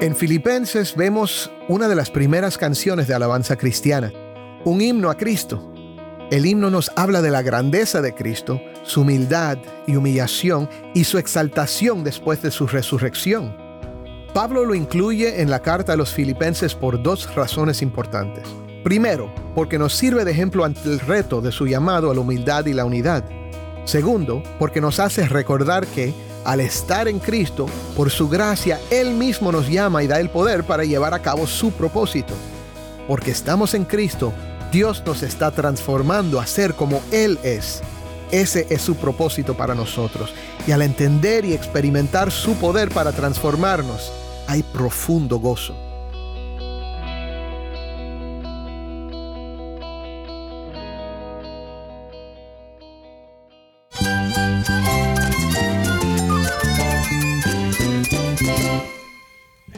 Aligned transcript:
En 0.00 0.16
Filipenses 0.16 0.96
vemos 0.96 1.50
una 1.68 1.86
de 1.86 1.94
las 1.94 2.10
primeras 2.10 2.56
canciones 2.56 3.06
de 3.06 3.12
alabanza 3.12 3.56
cristiana, 3.56 4.10
un 4.64 4.80
himno 4.80 5.10
a 5.10 5.18
Cristo. 5.18 5.74
El 6.30 6.46
himno 6.46 6.70
nos 6.70 6.90
habla 6.96 7.20
de 7.20 7.30
la 7.30 7.42
grandeza 7.42 8.00
de 8.00 8.14
Cristo, 8.14 8.62
su 8.82 9.02
humildad 9.02 9.58
y 9.86 9.96
humillación 9.96 10.70
y 10.94 11.04
su 11.04 11.18
exaltación 11.18 12.02
después 12.02 12.40
de 12.40 12.50
su 12.50 12.66
resurrección. 12.66 13.54
Pablo 14.32 14.64
lo 14.64 14.74
incluye 14.74 15.42
en 15.42 15.50
la 15.50 15.60
carta 15.60 15.92
a 15.92 15.96
los 15.96 16.14
filipenses 16.14 16.74
por 16.74 17.02
dos 17.02 17.34
razones 17.34 17.82
importantes. 17.82 18.44
Primero, 18.82 19.30
porque 19.54 19.78
nos 19.78 19.94
sirve 19.94 20.24
de 20.24 20.30
ejemplo 20.30 20.64
ante 20.64 20.80
el 20.88 21.00
reto 21.00 21.42
de 21.42 21.52
su 21.52 21.66
llamado 21.66 22.10
a 22.10 22.14
la 22.14 22.20
humildad 22.20 22.64
y 22.64 22.72
la 22.72 22.86
unidad. 22.86 23.22
Segundo, 23.84 24.42
porque 24.58 24.80
nos 24.80 24.98
hace 24.98 25.28
recordar 25.28 25.86
que, 25.86 26.14
al 26.44 26.60
estar 26.60 27.08
en 27.08 27.18
Cristo, 27.18 27.66
por 27.96 28.10
su 28.10 28.28
gracia, 28.28 28.80
Él 28.90 29.12
mismo 29.12 29.52
nos 29.52 29.68
llama 29.68 30.02
y 30.02 30.06
da 30.06 30.20
el 30.20 30.30
poder 30.30 30.64
para 30.64 30.84
llevar 30.84 31.14
a 31.14 31.22
cabo 31.22 31.46
su 31.46 31.70
propósito. 31.72 32.34
Porque 33.06 33.30
estamos 33.30 33.74
en 33.74 33.84
Cristo, 33.84 34.32
Dios 34.72 35.02
nos 35.04 35.22
está 35.22 35.50
transformando 35.50 36.40
a 36.40 36.46
ser 36.46 36.74
como 36.74 37.02
Él 37.10 37.38
es. 37.42 37.82
Ese 38.30 38.66
es 38.70 38.82
su 38.82 38.94
propósito 38.96 39.56
para 39.56 39.74
nosotros. 39.74 40.32
Y 40.66 40.72
al 40.72 40.82
entender 40.82 41.44
y 41.44 41.52
experimentar 41.52 42.30
su 42.30 42.54
poder 42.54 42.90
para 42.90 43.12
transformarnos, 43.12 44.12
hay 44.46 44.62
profundo 44.62 45.38
gozo. 45.38 45.89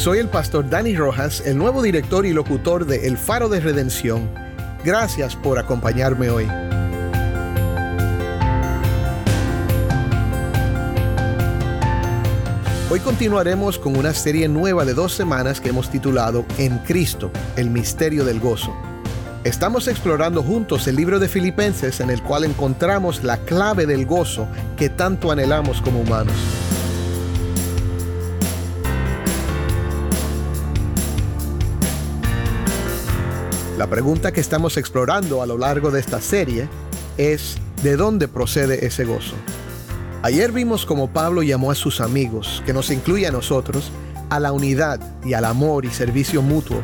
Soy 0.00 0.16
el 0.16 0.28
pastor 0.28 0.66
Dani 0.70 0.96
Rojas, 0.96 1.42
el 1.44 1.58
nuevo 1.58 1.82
director 1.82 2.24
y 2.24 2.32
locutor 2.32 2.86
de 2.86 3.06
El 3.06 3.18
Faro 3.18 3.50
de 3.50 3.60
Redención. 3.60 4.30
Gracias 4.82 5.36
por 5.36 5.58
acompañarme 5.58 6.30
hoy. 6.30 6.48
Hoy 12.88 13.00
continuaremos 13.00 13.78
con 13.78 13.94
una 13.94 14.14
serie 14.14 14.48
nueva 14.48 14.86
de 14.86 14.94
dos 14.94 15.12
semanas 15.12 15.60
que 15.60 15.68
hemos 15.68 15.90
titulado 15.90 16.46
En 16.56 16.78
Cristo, 16.78 17.30
el 17.56 17.68
misterio 17.68 18.24
del 18.24 18.40
gozo. 18.40 18.74
Estamos 19.44 19.86
explorando 19.86 20.42
juntos 20.42 20.88
el 20.88 20.96
libro 20.96 21.18
de 21.18 21.28
Filipenses 21.28 22.00
en 22.00 22.08
el 22.08 22.22
cual 22.22 22.44
encontramos 22.44 23.22
la 23.22 23.36
clave 23.36 23.84
del 23.84 24.06
gozo 24.06 24.48
que 24.78 24.88
tanto 24.88 25.30
anhelamos 25.30 25.82
como 25.82 26.00
humanos. 26.00 26.59
La 33.80 33.86
pregunta 33.86 34.30
que 34.30 34.42
estamos 34.42 34.76
explorando 34.76 35.40
a 35.40 35.46
lo 35.46 35.56
largo 35.56 35.90
de 35.90 36.00
esta 36.00 36.20
serie 36.20 36.68
es 37.16 37.56
¿de 37.82 37.96
dónde 37.96 38.28
procede 38.28 38.84
ese 38.84 39.06
gozo? 39.06 39.34
Ayer 40.20 40.52
vimos 40.52 40.84
cómo 40.84 41.10
Pablo 41.14 41.42
llamó 41.42 41.70
a 41.70 41.74
sus 41.74 42.02
amigos, 42.02 42.62
que 42.66 42.74
nos 42.74 42.90
incluye 42.90 43.26
a 43.26 43.30
nosotros, 43.30 43.90
a 44.28 44.38
la 44.38 44.52
unidad 44.52 45.00
y 45.24 45.32
al 45.32 45.46
amor 45.46 45.86
y 45.86 45.88
servicio 45.88 46.42
mutuo, 46.42 46.82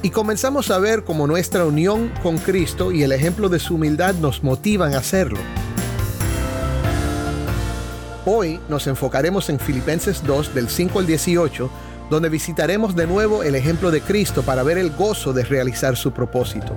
y 0.00 0.08
comenzamos 0.08 0.70
a 0.70 0.78
ver 0.78 1.04
cómo 1.04 1.26
nuestra 1.26 1.66
unión 1.66 2.10
con 2.22 2.38
Cristo 2.38 2.92
y 2.92 3.02
el 3.02 3.12
ejemplo 3.12 3.50
de 3.50 3.58
su 3.58 3.74
humildad 3.74 4.14
nos 4.14 4.42
motivan 4.42 4.94
a 4.94 5.00
hacerlo. 5.00 5.40
Hoy 8.24 8.58
nos 8.70 8.86
enfocaremos 8.86 9.50
en 9.50 9.60
Filipenses 9.60 10.24
2 10.24 10.54
del 10.54 10.70
5 10.70 10.98
al 10.98 11.06
18, 11.06 11.70
donde 12.10 12.28
visitaremos 12.28 12.96
de 12.96 13.06
nuevo 13.06 13.42
el 13.42 13.54
ejemplo 13.54 13.90
de 13.90 14.00
Cristo 14.00 14.42
para 14.42 14.62
ver 14.62 14.78
el 14.78 14.90
gozo 14.90 15.32
de 15.32 15.44
realizar 15.44 15.96
su 15.96 16.12
propósito. 16.12 16.76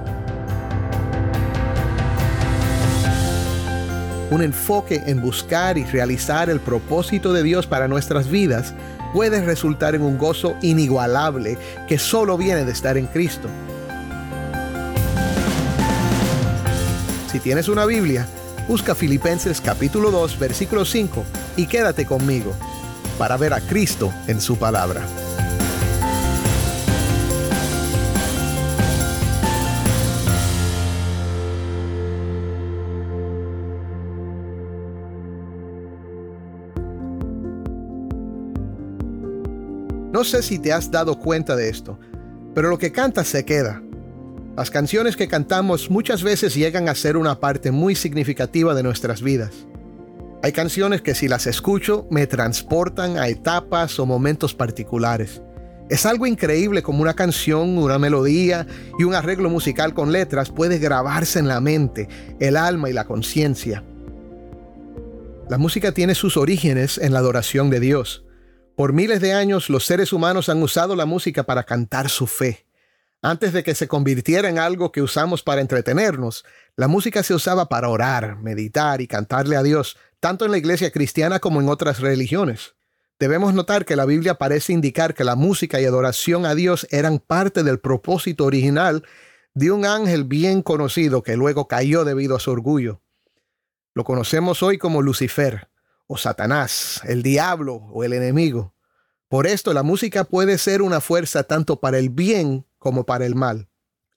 Un 4.29 4.41
enfoque 4.41 5.03
en 5.07 5.21
buscar 5.21 5.77
y 5.77 5.83
realizar 5.83 6.49
el 6.49 6.59
propósito 6.59 7.33
de 7.33 7.43
Dios 7.43 7.67
para 7.67 7.87
nuestras 7.87 8.29
vidas 8.29 8.73
puede 9.13 9.41
resultar 9.43 9.93
en 9.93 10.01
un 10.01 10.17
gozo 10.17 10.55
inigualable 10.61 11.57
que 11.87 11.99
solo 11.99 12.37
viene 12.37 12.63
de 12.63 12.71
estar 12.71 12.97
en 12.97 13.07
Cristo. 13.07 13.49
Si 17.29 17.39
tienes 17.39 17.67
una 17.67 17.85
Biblia, 17.85 18.27
busca 18.67 18.95
Filipenses 18.95 19.59
capítulo 19.59 20.11
2 20.11 20.39
versículo 20.39 20.85
5 20.85 21.23
y 21.57 21.65
quédate 21.67 22.05
conmigo 22.05 22.53
para 23.21 23.37
ver 23.37 23.53
a 23.53 23.61
Cristo 23.61 24.11
en 24.25 24.41
su 24.41 24.57
palabra. 24.57 25.05
No 40.11 40.23
sé 40.23 40.41
si 40.41 40.57
te 40.57 40.73
has 40.73 40.89
dado 40.89 41.19
cuenta 41.19 41.55
de 41.55 41.69
esto, 41.69 41.99
pero 42.55 42.71
lo 42.71 42.79
que 42.79 42.91
cantas 42.91 43.27
se 43.27 43.45
queda. 43.45 43.83
Las 44.57 44.71
canciones 44.71 45.15
que 45.15 45.27
cantamos 45.27 45.91
muchas 45.91 46.23
veces 46.23 46.55
llegan 46.55 46.89
a 46.89 46.95
ser 46.95 47.17
una 47.17 47.39
parte 47.39 47.69
muy 47.69 47.93
significativa 47.93 48.73
de 48.73 48.81
nuestras 48.81 49.21
vidas. 49.21 49.67
Hay 50.43 50.53
canciones 50.53 51.01
que 51.01 51.13
si 51.13 51.27
las 51.27 51.45
escucho 51.45 52.07
me 52.09 52.25
transportan 52.25 53.17
a 53.17 53.27
etapas 53.27 53.99
o 53.99 54.07
momentos 54.07 54.55
particulares. 54.55 55.41
Es 55.87 56.07
algo 56.07 56.25
increíble 56.25 56.81
como 56.81 57.03
una 57.03 57.13
canción, 57.13 57.77
una 57.77 57.99
melodía 57.99 58.65
y 58.97 59.03
un 59.03 59.13
arreglo 59.13 59.51
musical 59.51 59.93
con 59.93 60.11
letras 60.11 60.49
puede 60.49 60.79
grabarse 60.79 61.37
en 61.37 61.47
la 61.47 61.61
mente, 61.61 62.07
el 62.39 62.57
alma 62.57 62.89
y 62.89 62.93
la 62.93 63.05
conciencia. 63.05 63.83
La 65.47 65.59
música 65.59 65.91
tiene 65.91 66.15
sus 66.15 66.37
orígenes 66.37 66.97
en 66.97 67.13
la 67.13 67.19
adoración 67.19 67.69
de 67.69 67.79
Dios. 67.79 68.23
Por 68.75 68.93
miles 68.93 69.21
de 69.21 69.33
años 69.33 69.69
los 69.69 69.85
seres 69.85 70.11
humanos 70.11 70.49
han 70.49 70.63
usado 70.63 70.95
la 70.95 71.05
música 71.05 71.43
para 71.43 71.65
cantar 71.65 72.09
su 72.09 72.25
fe. 72.25 72.65
Antes 73.21 73.53
de 73.53 73.61
que 73.61 73.75
se 73.75 73.87
convirtiera 73.87 74.49
en 74.49 74.57
algo 74.57 74.91
que 74.91 75.03
usamos 75.03 75.43
para 75.43 75.61
entretenernos, 75.61 76.43
la 76.75 76.87
música 76.87 77.21
se 77.21 77.35
usaba 77.35 77.69
para 77.69 77.89
orar, 77.89 78.37
meditar 78.37 79.01
y 79.01 79.07
cantarle 79.07 79.57
a 79.57 79.61
Dios, 79.61 79.97
tanto 80.21 80.45
en 80.45 80.51
la 80.51 80.57
iglesia 80.59 80.91
cristiana 80.91 81.39
como 81.39 81.59
en 81.59 81.67
otras 81.67 81.99
religiones. 81.99 82.75
Debemos 83.19 83.53
notar 83.53 83.85
que 83.85 83.95
la 83.95 84.05
Biblia 84.05 84.35
parece 84.35 84.71
indicar 84.71 85.13
que 85.13 85.23
la 85.23 85.35
música 85.35 85.81
y 85.81 85.85
adoración 85.85 86.45
a 86.45 86.55
Dios 86.55 86.87
eran 86.91 87.19
parte 87.19 87.63
del 87.63 87.79
propósito 87.79 88.45
original 88.45 89.03
de 89.53 89.71
un 89.71 89.83
ángel 89.83 90.23
bien 90.23 90.61
conocido 90.61 91.23
que 91.23 91.35
luego 91.35 91.67
cayó 91.67 92.05
debido 92.05 92.35
a 92.35 92.39
su 92.39 92.51
orgullo. 92.51 93.01
Lo 93.93 94.03
conocemos 94.03 94.63
hoy 94.63 94.77
como 94.77 95.01
Lucifer, 95.01 95.69
o 96.07 96.17
Satanás, 96.17 97.01
el 97.05 97.23
diablo 97.23 97.75
o 97.91 98.03
el 98.03 98.13
enemigo. 98.13 98.73
Por 99.27 99.47
esto 99.47 99.73
la 99.73 99.83
música 99.83 100.23
puede 100.23 100.57
ser 100.57 100.81
una 100.81 101.01
fuerza 101.01 101.43
tanto 101.43 101.79
para 101.79 101.97
el 101.97 102.09
bien 102.09 102.65
como 102.77 103.05
para 103.05 103.25
el 103.25 103.33
mal. 103.33 103.69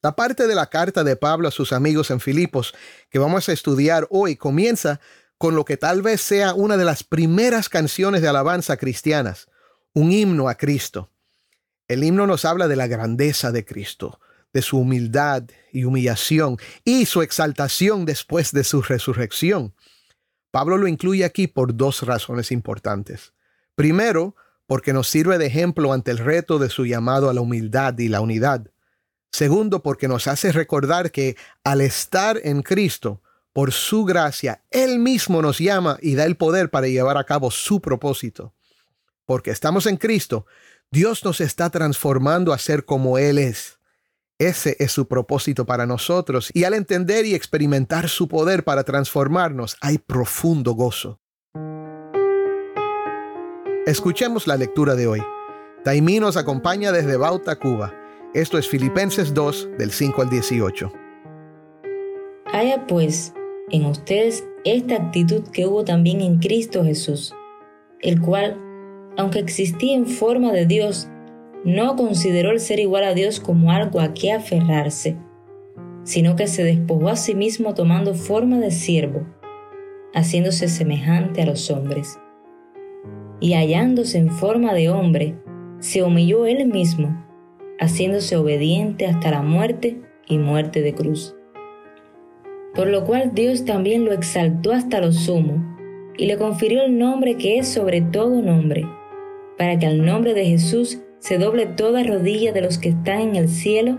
La 0.03 0.17
parte 0.17 0.47
de 0.47 0.55
la 0.55 0.67
carta 0.67 1.03
de 1.03 1.17
Pablo 1.17 1.49
a 1.49 1.51
sus 1.51 1.73
amigos 1.73 2.11
en 2.11 2.21
Filipos 2.21 2.75
que 3.09 3.19
vamos 3.19 3.49
a 3.49 3.53
estudiar 3.53 4.07
hoy 4.11 4.37
comienza 4.37 5.01
con 5.39 5.55
lo 5.55 5.65
que 5.65 5.77
tal 5.77 6.03
vez 6.03 6.21
sea 6.21 6.55
una 6.55 6.77
de 6.77 6.85
las 6.85 7.05
primeras 7.05 7.69
canciones 7.69 8.23
de 8.23 8.29
alabanza 8.29 8.77
cristianas, 8.77 9.49
un 9.93 10.13
himno 10.13 10.49
a 10.49 10.55
Cristo. 10.57 11.11
El 11.89 12.03
himno 12.05 12.27
nos 12.27 12.45
habla 12.45 12.69
de 12.69 12.77
la 12.77 12.87
grandeza 12.87 13.53
de 13.53 13.65
Cristo, 13.65 14.21
de 14.53 14.63
su 14.63 14.79
humildad 14.79 15.45
y 15.73 15.85
humillación 15.85 16.57
y 16.85 17.07
su 17.07 17.23
exaltación 17.23 18.05
después 18.05 18.53
de 18.53 18.65
su 18.65 18.83
resurrección. 18.83 19.75
Pablo 20.51 20.79
lo 20.79 20.87
incluye 20.87 21.25
aquí 21.25 21.49
por 21.49 21.77
dos 21.77 22.03
razones 22.03 22.53
importantes. 22.53 23.33
Primero, 23.75 24.37
porque 24.67 24.93
nos 24.93 25.09
sirve 25.09 25.37
de 25.37 25.47
ejemplo 25.47 25.93
ante 25.93 26.13
el 26.13 26.19
reto 26.19 26.59
de 26.59 26.71
su 26.71 26.87
llamado 26.87 27.29
a 27.29 27.35
la 27.35 27.41
humildad 27.41 27.99
y 27.99 28.09
la 28.09 28.21
unidad. 28.21 28.71
Segundo, 29.33 29.83
porque 29.83 30.07
nos 30.07 30.29
hace 30.29 30.53
recordar 30.53 31.11
que 31.11 31.37
al 31.65 31.81
estar 31.81 32.41
en 32.45 32.63
Cristo, 32.63 33.21
por 33.55 33.73
su 33.73 34.05
gracia, 34.05 34.65
Él 34.71 34.99
mismo 34.99 35.41
nos 35.41 35.59
llama 35.59 35.97
y 36.03 36.17
da 36.17 36.25
el 36.25 36.37
poder 36.37 36.71
para 36.71 36.89
llevar 36.89 37.17
a 37.17 37.25
cabo 37.25 37.53
su 37.53 37.81
propósito. 37.81 38.53
Porque 39.25 39.53
estamos 39.53 39.87
en 39.87 39.97
Cristo, 39.97 40.45
Dios 40.91 41.25
nos 41.25 41.41
está 41.41 41.71
transformando 41.71 42.53
a 42.53 42.59
ser 42.59 42.85
como 42.85 43.17
Él 43.17 43.39
es. 43.39 43.79
Ese 44.39 44.77
es 44.81 44.91
su 44.91 45.07
propósito 45.07 45.65
para 45.65 45.87
nosotros 45.87 46.51
y 46.53 46.65
al 46.65 46.75
entender 46.75 47.25
y 47.27 47.35
experimentar 47.37 48.09
su 48.09 48.27
poder 48.27 48.65
para 48.65 48.83
transformarnos 48.83 49.77
hay 49.81 49.99
profundo 49.99 50.73
gozo. 50.73 51.21
Escuchemos 53.87 54.49
la 54.49 54.57
lectura 54.57 54.97
de 54.97 55.07
hoy. 55.07 55.23
Taimí 55.85 56.19
nos 56.19 56.37
acompaña 56.37 56.91
desde 56.91 57.17
Bauta, 57.17 57.57
Cuba. 57.57 57.95
Esto 58.35 58.59
es 58.59 58.69
Filipenses 58.69 59.33
2 59.33 59.69
del 59.79 59.93
5 59.93 60.23
al 60.23 60.31
18. 60.31 60.93
Haya 62.47 62.87
pues 62.87 63.33
en 63.71 63.87
ustedes 63.87 64.47
esta 64.65 64.97
actitud 64.97 65.43
que 65.53 65.67
hubo 65.67 65.85
también 65.85 66.21
en 66.21 66.39
Cristo 66.39 66.85
Jesús, 66.85 67.35
el 68.01 68.21
cual, 68.21 68.59
aunque 69.17 69.39
existía 69.39 69.97
en 69.97 70.07
forma 70.07 70.53
de 70.53 70.67
Dios, 70.67 71.09
no 71.65 71.97
consideró 71.97 72.51
el 72.51 72.61
ser 72.61 72.79
igual 72.79 73.05
a 73.05 73.15
Dios 73.15 73.41
como 73.41 73.71
algo 73.73 74.01
a 74.01 74.13
que 74.13 74.33
aferrarse, 74.33 75.17
sino 76.03 76.37
que 76.37 76.47
se 76.47 76.63
despojó 76.63 77.09
a 77.09 77.17
sí 77.17 77.35
mismo 77.35 77.75
tomando 77.75 78.15
forma 78.15 78.59
de 78.59 78.71
siervo, 78.71 79.27
haciéndose 80.13 80.69
semejante 80.69 81.43
a 81.43 81.47
los 81.47 81.71
hombres. 81.71 82.19
Y 83.41 83.55
hallándose 83.55 84.19
en 84.19 84.31
forma 84.31 84.75
de 84.75 84.91
hombre, 84.91 85.37
se 85.79 86.03
humilló 86.03 86.47
él 86.47 86.67
mismo, 86.67 87.25
haciéndose 87.81 88.37
obediente 88.37 89.07
hasta 89.07 89.31
la 89.31 89.43
muerte 89.43 90.01
y 90.29 90.39
muerte 90.39 90.83
de 90.83 90.95
cruz. 90.95 91.35
Por 92.75 92.89
lo 92.89 93.05
cual 93.05 93.33
Dios 93.35 93.65
también 93.65 94.05
lo 94.05 94.13
exaltó 94.13 94.73
hasta 94.73 95.01
lo 95.01 95.13
sumo, 95.13 95.75
y 96.17 96.27
le 96.27 96.37
confirió 96.37 96.85
el 96.85 96.99
nombre 96.99 97.37
que 97.37 97.59
es 97.59 97.69
sobre 97.69 98.01
todo 98.01 98.43
nombre, 98.43 98.87
para 99.59 99.79
que 99.79 99.87
al 99.87 100.05
nombre 100.05 100.35
de 100.35 100.45
Jesús 100.45 101.01
se 101.19 101.39
doble 101.39 101.67
toda 101.67 102.03
rodilla 102.03 102.53
de 102.53 102.61
los 102.61 102.79
que 102.79 102.91
están 102.91 103.21
en 103.21 103.37
el 103.37 103.49
cielo 103.49 103.99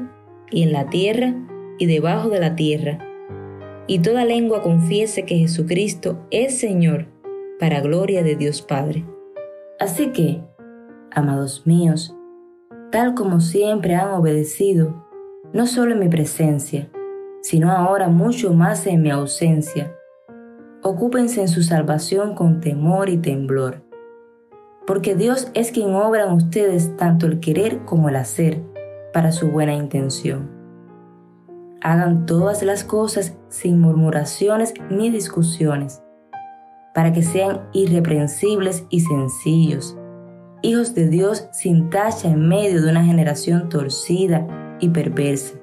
y 0.51 0.63
en 0.63 0.71
la 0.71 0.89
tierra 0.89 1.33
y 1.77 1.85
debajo 1.85 2.29
de 2.29 2.39
la 2.39 2.55
tierra, 2.55 2.99
y 3.87 3.99
toda 3.99 4.25
lengua 4.25 4.61
confiese 4.61 5.23
que 5.23 5.37
Jesucristo 5.37 6.25
es 6.31 6.57
Señor, 6.57 7.07
para 7.59 7.81
gloria 7.81 8.23
de 8.23 8.35
Dios 8.35 8.61
Padre. 8.61 9.05
Así 9.79 10.07
que, 10.07 10.41
amados 11.11 11.65
míos, 11.65 12.15
tal 12.91 13.13
como 13.13 13.39
siempre 13.39 13.95
han 13.95 14.11
obedecido, 14.13 15.05
no 15.53 15.67
solo 15.67 15.93
en 15.93 15.99
mi 15.99 16.09
presencia, 16.09 16.89
sino 17.47 17.71
ahora 17.71 18.07
mucho 18.07 18.53
más 18.53 18.87
en 18.87 19.01
mi 19.01 19.11
ausencia, 19.11 19.95
ocúpense 20.81 21.41
en 21.41 21.47
su 21.47 21.61
salvación 21.61 22.33
con 22.33 22.59
temor 22.59 23.09
y 23.09 23.17
temblor 23.17 23.85
porque 24.85 25.15
Dios 25.15 25.49
es 25.53 25.71
quien 25.71 25.93
obra 25.95 26.25
en 26.25 26.33
ustedes 26.33 26.95
tanto 26.97 27.25
el 27.25 27.39
querer 27.39 27.85
como 27.85 28.09
el 28.09 28.15
hacer 28.15 28.61
para 29.13 29.31
su 29.31 29.49
buena 29.49 29.73
intención. 29.73 30.51
Hagan 31.81 32.25
todas 32.25 32.63
las 32.63 32.83
cosas 32.83 33.37
sin 33.49 33.79
murmuraciones 33.79 34.73
ni 34.89 35.09
discusiones, 35.09 36.01
para 36.93 37.13
que 37.13 37.23
sean 37.23 37.61
irreprensibles 37.73 38.85
y 38.89 39.01
sencillos, 39.01 39.97
hijos 40.61 40.93
de 40.95 41.09
Dios 41.09 41.47
sin 41.51 41.89
tacha 41.89 42.29
en 42.29 42.47
medio 42.47 42.81
de 42.81 42.89
una 42.89 43.03
generación 43.03 43.69
torcida 43.69 44.47
y 44.79 44.89
perversa, 44.89 45.55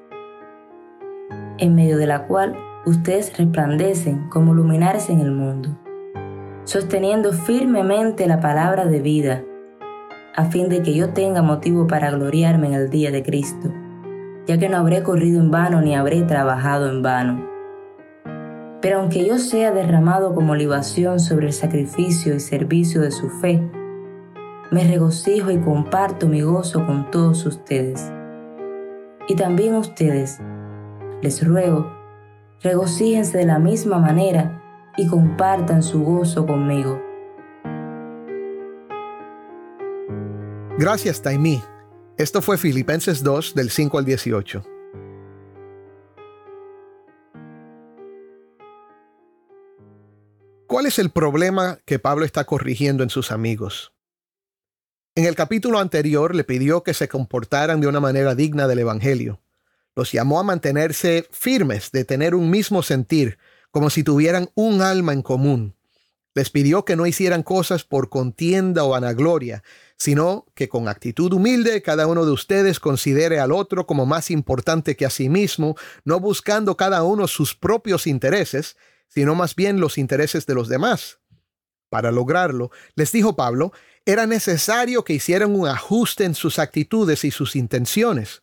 en 1.62 1.74
medio 1.74 1.96
de 1.96 2.06
la 2.06 2.26
cual 2.26 2.54
ustedes 2.84 3.38
resplandecen 3.38 4.28
como 4.28 4.52
luminares 4.52 5.08
en 5.08 5.20
el 5.20 5.30
mundo 5.30 5.78
sosteniendo 6.64 7.32
firmemente 7.32 8.26
la 8.26 8.40
palabra 8.40 8.86
de 8.86 9.00
vida, 9.00 9.42
a 10.34 10.44
fin 10.46 10.68
de 10.68 10.82
que 10.82 10.94
yo 10.94 11.10
tenga 11.10 11.42
motivo 11.42 11.86
para 11.86 12.10
gloriarme 12.10 12.68
en 12.68 12.74
el 12.74 12.90
día 12.90 13.10
de 13.10 13.22
Cristo, 13.22 13.72
ya 14.46 14.58
que 14.58 14.68
no 14.68 14.78
habré 14.78 15.02
corrido 15.02 15.40
en 15.40 15.50
vano 15.50 15.80
ni 15.80 15.94
habré 15.94 16.22
trabajado 16.22 16.88
en 16.88 17.02
vano. 17.02 17.48
Pero 18.80 19.00
aunque 19.00 19.24
yo 19.24 19.38
sea 19.38 19.72
derramado 19.72 20.34
como 20.34 20.54
libación 20.54 21.20
sobre 21.20 21.46
el 21.46 21.52
sacrificio 21.52 22.34
y 22.34 22.40
servicio 22.40 23.00
de 23.00 23.10
su 23.10 23.28
fe, 23.28 23.62
me 24.70 24.84
regocijo 24.84 25.50
y 25.50 25.58
comparto 25.58 26.28
mi 26.28 26.42
gozo 26.42 26.86
con 26.86 27.10
todos 27.10 27.44
ustedes. 27.44 28.10
Y 29.28 29.36
también 29.36 29.74
ustedes, 29.74 30.40
les 31.22 31.46
ruego, 31.46 31.90
regocíjense 32.60 33.38
de 33.38 33.46
la 33.46 33.58
misma 33.58 33.98
manera 33.98 34.62
y 34.96 35.06
compartan 35.06 35.82
su 35.82 36.04
gozo 36.04 36.46
conmigo. 36.46 37.00
Gracias, 40.78 41.22
Taimí. 41.22 41.62
Esto 42.18 42.42
fue 42.42 42.58
Filipenses 42.58 43.22
2 43.22 43.54
del 43.54 43.70
5 43.70 43.98
al 43.98 44.04
18. 44.04 44.64
¿Cuál 50.66 50.86
es 50.86 50.98
el 50.98 51.10
problema 51.10 51.78
que 51.84 51.98
Pablo 51.98 52.24
está 52.24 52.44
corrigiendo 52.44 53.02
en 53.02 53.10
sus 53.10 53.30
amigos? 53.30 53.92
En 55.14 55.26
el 55.26 55.34
capítulo 55.34 55.78
anterior 55.78 56.34
le 56.34 56.44
pidió 56.44 56.82
que 56.82 56.94
se 56.94 57.08
comportaran 57.08 57.82
de 57.82 57.86
una 57.86 58.00
manera 58.00 58.34
digna 58.34 58.66
del 58.66 58.78
Evangelio. 58.78 59.41
Los 59.94 60.12
llamó 60.12 60.40
a 60.40 60.42
mantenerse 60.42 61.26
firmes, 61.30 61.92
de 61.92 62.04
tener 62.04 62.34
un 62.34 62.50
mismo 62.50 62.82
sentir, 62.82 63.38
como 63.70 63.90
si 63.90 64.02
tuvieran 64.02 64.50
un 64.54 64.82
alma 64.82 65.12
en 65.12 65.22
común. 65.22 65.76
Les 66.34 66.48
pidió 66.48 66.84
que 66.84 66.96
no 66.96 67.06
hicieran 67.06 67.42
cosas 67.42 67.84
por 67.84 68.08
contienda 68.08 68.84
o 68.84 68.90
vanagloria, 68.90 69.62
sino 69.98 70.46
que 70.54 70.68
con 70.68 70.88
actitud 70.88 71.30
humilde 71.32 71.82
cada 71.82 72.06
uno 72.06 72.24
de 72.24 72.32
ustedes 72.32 72.80
considere 72.80 73.38
al 73.38 73.52
otro 73.52 73.86
como 73.86 74.06
más 74.06 74.30
importante 74.30 74.96
que 74.96 75.04
a 75.04 75.10
sí 75.10 75.28
mismo, 75.28 75.76
no 76.04 76.20
buscando 76.20 76.76
cada 76.76 77.02
uno 77.02 77.28
sus 77.28 77.54
propios 77.54 78.06
intereses, 78.06 78.76
sino 79.08 79.34
más 79.34 79.54
bien 79.54 79.78
los 79.78 79.98
intereses 79.98 80.46
de 80.46 80.54
los 80.54 80.68
demás. 80.68 81.18
Para 81.90 82.10
lograrlo, 82.10 82.70
les 82.94 83.12
dijo 83.12 83.36
Pablo, 83.36 83.72
era 84.06 84.26
necesario 84.26 85.04
que 85.04 85.12
hicieran 85.12 85.54
un 85.54 85.68
ajuste 85.68 86.24
en 86.24 86.34
sus 86.34 86.58
actitudes 86.58 87.24
y 87.24 87.30
sus 87.30 87.54
intenciones. 87.54 88.42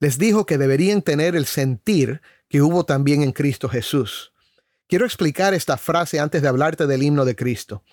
Les 0.00 0.18
dijo 0.18 0.46
que 0.46 0.58
deberían 0.58 1.02
tener 1.02 1.36
el 1.36 1.44
sentir 1.44 2.22
que 2.48 2.62
hubo 2.62 2.84
también 2.84 3.22
en 3.22 3.32
Cristo 3.32 3.68
Jesús. 3.68 4.32
Quiero 4.88 5.04
explicar 5.04 5.54
esta 5.54 5.76
frase 5.76 6.18
antes 6.18 6.42
de 6.42 6.48
hablarte 6.48 6.86
del 6.86 7.02
himno 7.02 7.24
de 7.24 7.36
Cristo. 7.36 7.84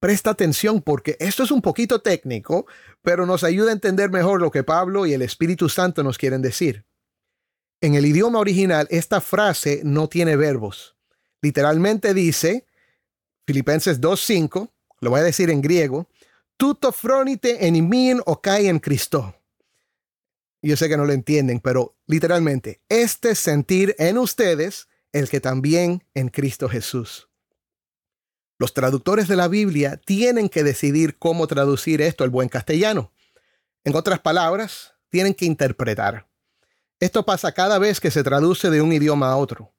Presta 0.00 0.30
atención 0.30 0.82
porque 0.82 1.16
esto 1.20 1.44
es 1.44 1.50
un 1.50 1.62
poquito 1.62 2.02
técnico, 2.02 2.66
pero 3.00 3.24
nos 3.24 3.44
ayuda 3.44 3.70
a 3.70 3.72
entender 3.72 4.10
mejor 4.10 4.42
lo 4.42 4.50
que 4.50 4.64
Pablo 4.64 5.06
y 5.06 5.14
el 5.14 5.22
Espíritu 5.22 5.68
Santo 5.68 6.02
nos 6.02 6.18
quieren 6.18 6.42
decir. 6.42 6.84
En 7.80 7.94
el 7.94 8.04
idioma 8.04 8.40
original, 8.40 8.86
esta 8.90 9.20
frase 9.20 9.80
no 9.84 10.08
tiene 10.08 10.36
verbos. 10.36 10.96
Literalmente 11.40 12.12
dice, 12.14 12.66
Filipenses 13.46 14.00
2.5, 14.00 14.70
lo 15.00 15.10
voy 15.10 15.20
a 15.20 15.24
decir 15.24 15.50
en 15.50 15.62
griego, 15.62 16.08
tuto 16.56 16.92
fronite 16.92 17.66
en 17.66 18.20
o 18.26 18.42
cae 18.42 18.68
en 18.68 18.80
Cristo. 18.80 19.34
Yo 20.66 20.78
sé 20.78 20.88
que 20.88 20.96
no 20.96 21.04
lo 21.04 21.12
entienden, 21.12 21.60
pero 21.60 21.94
literalmente, 22.06 22.80
este 22.88 23.34
sentir 23.34 23.94
en 23.98 24.16
ustedes 24.16 24.88
el 25.12 25.28
que 25.28 25.38
también 25.38 26.04
en 26.14 26.28
Cristo 26.28 26.70
Jesús. 26.70 27.28
Los 28.58 28.72
traductores 28.72 29.28
de 29.28 29.36
la 29.36 29.46
Biblia 29.48 29.98
tienen 29.98 30.48
que 30.48 30.64
decidir 30.64 31.18
cómo 31.18 31.46
traducir 31.46 32.00
esto 32.00 32.24
al 32.24 32.30
buen 32.30 32.48
castellano. 32.48 33.12
En 33.84 33.94
otras 33.94 34.20
palabras, 34.20 34.94
tienen 35.10 35.34
que 35.34 35.44
interpretar. 35.44 36.28
Esto 36.98 37.26
pasa 37.26 37.52
cada 37.52 37.78
vez 37.78 38.00
que 38.00 38.10
se 38.10 38.22
traduce 38.22 38.70
de 38.70 38.80
un 38.80 38.90
idioma 38.90 39.32
a 39.32 39.36
otro. 39.36 39.74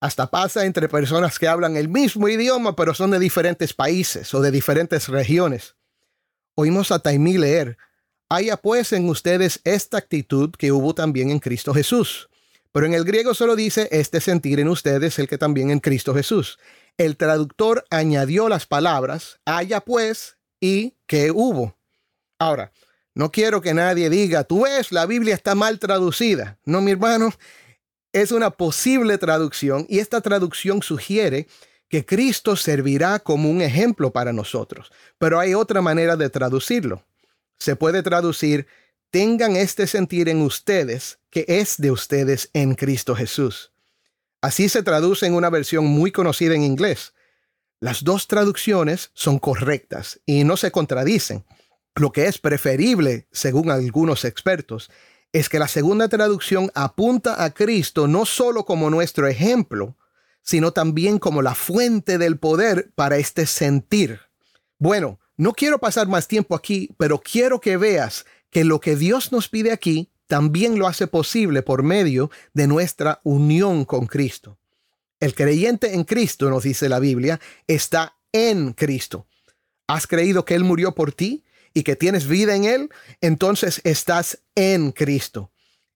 Hasta 0.00 0.30
pasa 0.30 0.64
entre 0.64 0.88
personas 0.88 1.38
que 1.38 1.48
hablan 1.48 1.76
el 1.76 1.90
mismo 1.90 2.28
idioma 2.28 2.74
pero 2.74 2.94
son 2.94 3.10
de 3.10 3.18
diferentes 3.18 3.74
países 3.74 4.32
o 4.32 4.40
de 4.40 4.50
diferentes 4.50 5.08
regiones. 5.08 5.76
Oímos 6.54 6.92
a 6.92 7.00
Taimí 7.00 7.36
leer, 7.36 7.76
haya 8.28 8.56
pues 8.56 8.92
en 8.92 9.08
ustedes 9.08 9.60
esta 9.64 9.98
actitud 9.98 10.50
que 10.50 10.72
hubo 10.72 10.94
también 10.94 11.30
en 11.30 11.38
Cristo 11.38 11.74
Jesús 11.74 12.28
pero 12.74 12.86
en 12.86 12.94
el 12.94 13.04
griego 13.04 13.34
solo 13.34 13.54
dice, 13.54 13.88
este 13.92 14.20
sentir 14.20 14.58
en 14.58 14.66
ustedes 14.66 15.20
el 15.20 15.28
que 15.28 15.38
también 15.38 15.70
en 15.70 15.78
Cristo 15.78 16.12
Jesús. 16.12 16.58
El 16.98 17.16
traductor 17.16 17.84
añadió 17.88 18.48
las 18.48 18.66
palabras, 18.66 19.38
haya 19.44 19.80
pues 19.80 20.38
y 20.60 20.94
que 21.06 21.30
hubo. 21.30 21.78
Ahora, 22.36 22.72
no 23.14 23.30
quiero 23.30 23.60
que 23.60 23.74
nadie 23.74 24.10
diga, 24.10 24.42
tú 24.42 24.64
ves, 24.64 24.90
la 24.90 25.06
Biblia 25.06 25.36
está 25.36 25.54
mal 25.54 25.78
traducida. 25.78 26.58
No, 26.64 26.80
mi 26.80 26.90
hermano, 26.90 27.32
es 28.12 28.32
una 28.32 28.50
posible 28.50 29.18
traducción 29.18 29.86
y 29.88 30.00
esta 30.00 30.20
traducción 30.20 30.82
sugiere 30.82 31.46
que 31.88 32.04
Cristo 32.04 32.56
servirá 32.56 33.20
como 33.20 33.50
un 33.50 33.62
ejemplo 33.62 34.12
para 34.12 34.32
nosotros. 34.32 34.90
Pero 35.16 35.38
hay 35.38 35.54
otra 35.54 35.80
manera 35.80 36.16
de 36.16 36.28
traducirlo. 36.28 37.04
Se 37.58 37.76
puede 37.76 38.02
traducir, 38.02 38.66
tengan 39.10 39.56
este 39.56 39.86
sentir 39.86 40.28
en 40.28 40.42
ustedes 40.42 41.18
que 41.30 41.44
es 41.48 41.76
de 41.78 41.90
ustedes 41.90 42.50
en 42.52 42.74
Cristo 42.74 43.14
Jesús. 43.14 43.72
Así 44.40 44.68
se 44.68 44.82
traduce 44.82 45.26
en 45.26 45.34
una 45.34 45.50
versión 45.50 45.86
muy 45.86 46.12
conocida 46.12 46.54
en 46.54 46.62
inglés. 46.62 47.14
Las 47.80 48.04
dos 48.04 48.28
traducciones 48.28 49.10
son 49.14 49.38
correctas 49.38 50.20
y 50.26 50.44
no 50.44 50.56
se 50.56 50.70
contradicen. 50.70 51.44
Lo 51.94 52.12
que 52.12 52.26
es 52.26 52.38
preferible, 52.38 53.26
según 53.30 53.70
algunos 53.70 54.24
expertos, 54.24 54.90
es 55.32 55.48
que 55.48 55.58
la 55.58 55.68
segunda 55.68 56.08
traducción 56.08 56.70
apunta 56.74 57.42
a 57.42 57.50
Cristo 57.50 58.06
no 58.06 58.26
solo 58.26 58.64
como 58.64 58.90
nuestro 58.90 59.26
ejemplo, 59.26 59.96
sino 60.42 60.72
también 60.72 61.18
como 61.18 61.42
la 61.42 61.54
fuente 61.54 62.18
del 62.18 62.38
poder 62.38 62.92
para 62.94 63.16
este 63.16 63.46
sentir. 63.46 64.20
Bueno, 64.78 65.18
no 65.36 65.52
quiero 65.52 65.78
pasar 65.78 66.06
más 66.06 66.28
tiempo 66.28 66.54
aquí, 66.54 66.90
pero 66.96 67.20
quiero 67.20 67.60
que 67.60 67.76
veas 67.76 68.24
que 68.50 68.64
lo 68.64 68.80
que 68.80 68.96
Dios 68.96 69.32
nos 69.32 69.48
pide 69.48 69.72
aquí 69.72 70.10
también 70.26 70.78
lo 70.78 70.86
hace 70.86 71.06
posible 71.06 71.62
por 71.62 71.82
medio 71.82 72.30
de 72.52 72.66
nuestra 72.66 73.20
unión 73.24 73.84
con 73.84 74.06
Cristo. 74.06 74.58
El 75.20 75.34
creyente 75.34 75.94
en 75.94 76.04
Cristo, 76.04 76.50
nos 76.50 76.62
dice 76.62 76.88
la 76.88 76.98
Biblia, 76.98 77.40
está 77.66 78.16
en 78.32 78.72
Cristo. 78.72 79.26
¿Has 79.86 80.06
creído 80.06 80.44
que 80.44 80.54
Él 80.54 80.64
murió 80.64 80.94
por 80.94 81.12
ti 81.12 81.44
y 81.72 81.82
que 81.82 81.96
tienes 81.96 82.26
vida 82.26 82.54
en 82.54 82.64
Él? 82.64 82.90
Entonces 83.20 83.80
estás 83.84 84.40
en 84.54 84.92
Cristo. 84.92 85.50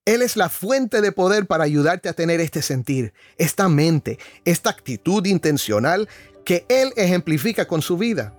Él 0.04 0.22
es 0.22 0.36
la 0.36 0.48
fuente 0.48 1.00
de 1.00 1.12
poder 1.12 1.46
para 1.46 1.64
ayudarte 1.64 2.08
a 2.08 2.14
tener 2.14 2.40
este 2.40 2.62
sentir, 2.62 3.12
esta 3.36 3.68
mente, 3.68 4.18
esta 4.44 4.70
actitud 4.70 5.24
intencional 5.26 6.08
que 6.44 6.64
Él 6.68 6.92
ejemplifica 6.96 7.68
con 7.68 7.82
su 7.82 7.98
vida. 7.98 8.34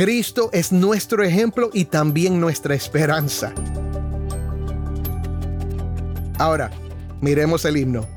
Cristo 0.00 0.48
es 0.54 0.72
nuestro 0.72 1.22
ejemplo 1.22 1.68
y 1.74 1.84
también 1.84 2.40
nuestra 2.40 2.74
esperanza. 2.74 3.52
Ahora, 6.38 6.70
miremos 7.20 7.66
el 7.66 7.76
himno. 7.76 8.08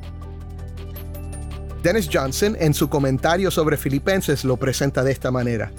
Dennis 1.83 2.07
Johnson 2.09 2.55
en 2.57 2.73
su 2.73 2.87
comentario 2.87 3.51
sobre 3.51 3.75
Filipenses 3.75 4.45
lo 4.45 4.55
presenta 4.55 5.03
de 5.03 5.11
esta 5.11 5.29
manera. 5.29 5.73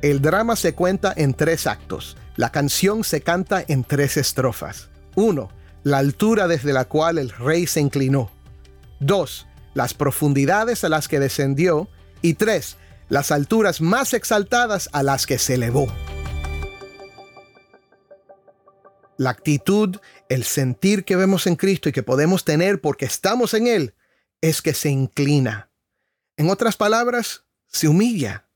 El 0.00 0.22
drama 0.22 0.54
se 0.54 0.74
cuenta 0.74 1.12
en 1.16 1.34
tres 1.34 1.66
actos. 1.66 2.16
La 2.36 2.52
canción 2.52 3.02
se 3.02 3.20
canta 3.20 3.64
en 3.66 3.82
tres 3.82 4.16
estrofas. 4.16 4.90
1. 5.16 5.48
La 5.82 5.98
altura 5.98 6.46
desde 6.46 6.72
la 6.72 6.84
cual 6.84 7.18
el 7.18 7.30
rey 7.30 7.66
se 7.66 7.80
inclinó. 7.80 8.30
2. 9.00 9.44
Las 9.74 9.92
profundidades 9.92 10.84
a 10.84 10.88
las 10.88 11.08
que 11.08 11.18
descendió. 11.18 11.88
Y 12.22 12.34
3. 12.34 12.76
Las 13.08 13.30
alturas 13.30 13.80
más 13.80 14.14
exaltadas 14.14 14.88
a 14.92 15.02
las 15.02 15.26
que 15.26 15.38
se 15.38 15.54
elevó. 15.54 15.86
La 19.16 19.30
actitud, 19.30 19.96
el 20.28 20.44
sentir 20.44 21.04
que 21.04 21.16
vemos 21.16 21.46
en 21.46 21.56
Cristo 21.56 21.88
y 21.88 21.92
que 21.92 22.02
podemos 22.02 22.44
tener 22.44 22.80
porque 22.80 23.06
estamos 23.06 23.54
en 23.54 23.66
Él, 23.66 23.94
es 24.40 24.60
que 24.60 24.74
se 24.74 24.90
inclina. 24.90 25.70
En 26.36 26.50
otras 26.50 26.76
palabras, 26.76 27.44
se 27.66 27.88
humilla. 27.88 28.48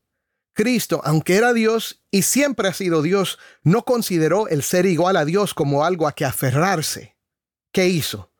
Cristo, 0.53 1.01
aunque 1.05 1.37
era 1.37 1.53
Dios 1.53 2.03
y 2.11 2.23
siempre 2.23 2.67
ha 2.67 2.73
sido 2.73 3.01
Dios, 3.01 3.39
no 3.63 3.83
consideró 3.83 4.47
el 4.49 4.63
ser 4.63 4.85
igual 4.85 5.15
a 5.15 5.25
Dios 5.25 5.53
como 5.53 5.85
algo 5.85 6.07
a 6.07 6.11
que 6.11 6.25
aferrarse. 6.25 7.15
¿Qué 7.71 7.87
hizo? 7.87 8.31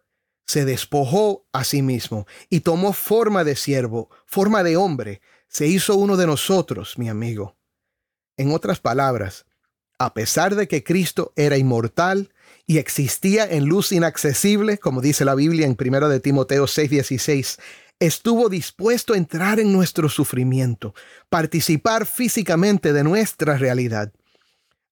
Se 0.45 0.65
despojó 0.65 1.47
a 1.53 1.63
sí 1.63 1.81
mismo 1.81 2.27
y 2.49 2.59
tomó 2.59 2.91
forma 2.91 3.45
de 3.45 3.55
siervo, 3.55 4.09
forma 4.25 4.63
de 4.63 4.75
hombre. 4.75 5.21
Se 5.51 5.67
hizo 5.67 5.97
uno 5.97 6.15
de 6.15 6.27
nosotros, 6.27 6.97
mi 6.97 7.09
amigo. 7.09 7.57
En 8.37 8.53
otras 8.53 8.79
palabras, 8.79 9.45
a 9.99 10.13
pesar 10.13 10.55
de 10.55 10.69
que 10.69 10.81
Cristo 10.81 11.33
era 11.35 11.57
inmortal 11.57 12.33
y 12.65 12.77
existía 12.77 13.43
en 13.51 13.65
luz 13.65 13.91
inaccesible, 13.91 14.77
como 14.77 15.01
dice 15.01 15.25
la 15.25 15.35
Biblia 15.35 15.67
en 15.67 15.75
1 15.75 16.07
de 16.07 16.21
Timoteo 16.21 16.67
6:16, 16.67 17.59
estuvo 17.99 18.47
dispuesto 18.47 19.13
a 19.13 19.17
entrar 19.17 19.59
en 19.59 19.73
nuestro 19.73 20.07
sufrimiento, 20.07 20.95
participar 21.27 22.05
físicamente 22.05 22.93
de 22.93 23.03
nuestra 23.03 23.57
realidad. 23.57 24.13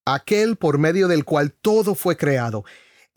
Aquel 0.04 0.58
por 0.58 0.78
medio 0.78 1.08
del 1.08 1.24
cual 1.24 1.54
todo 1.54 1.96
fue 1.96 2.18
creado, 2.18 2.66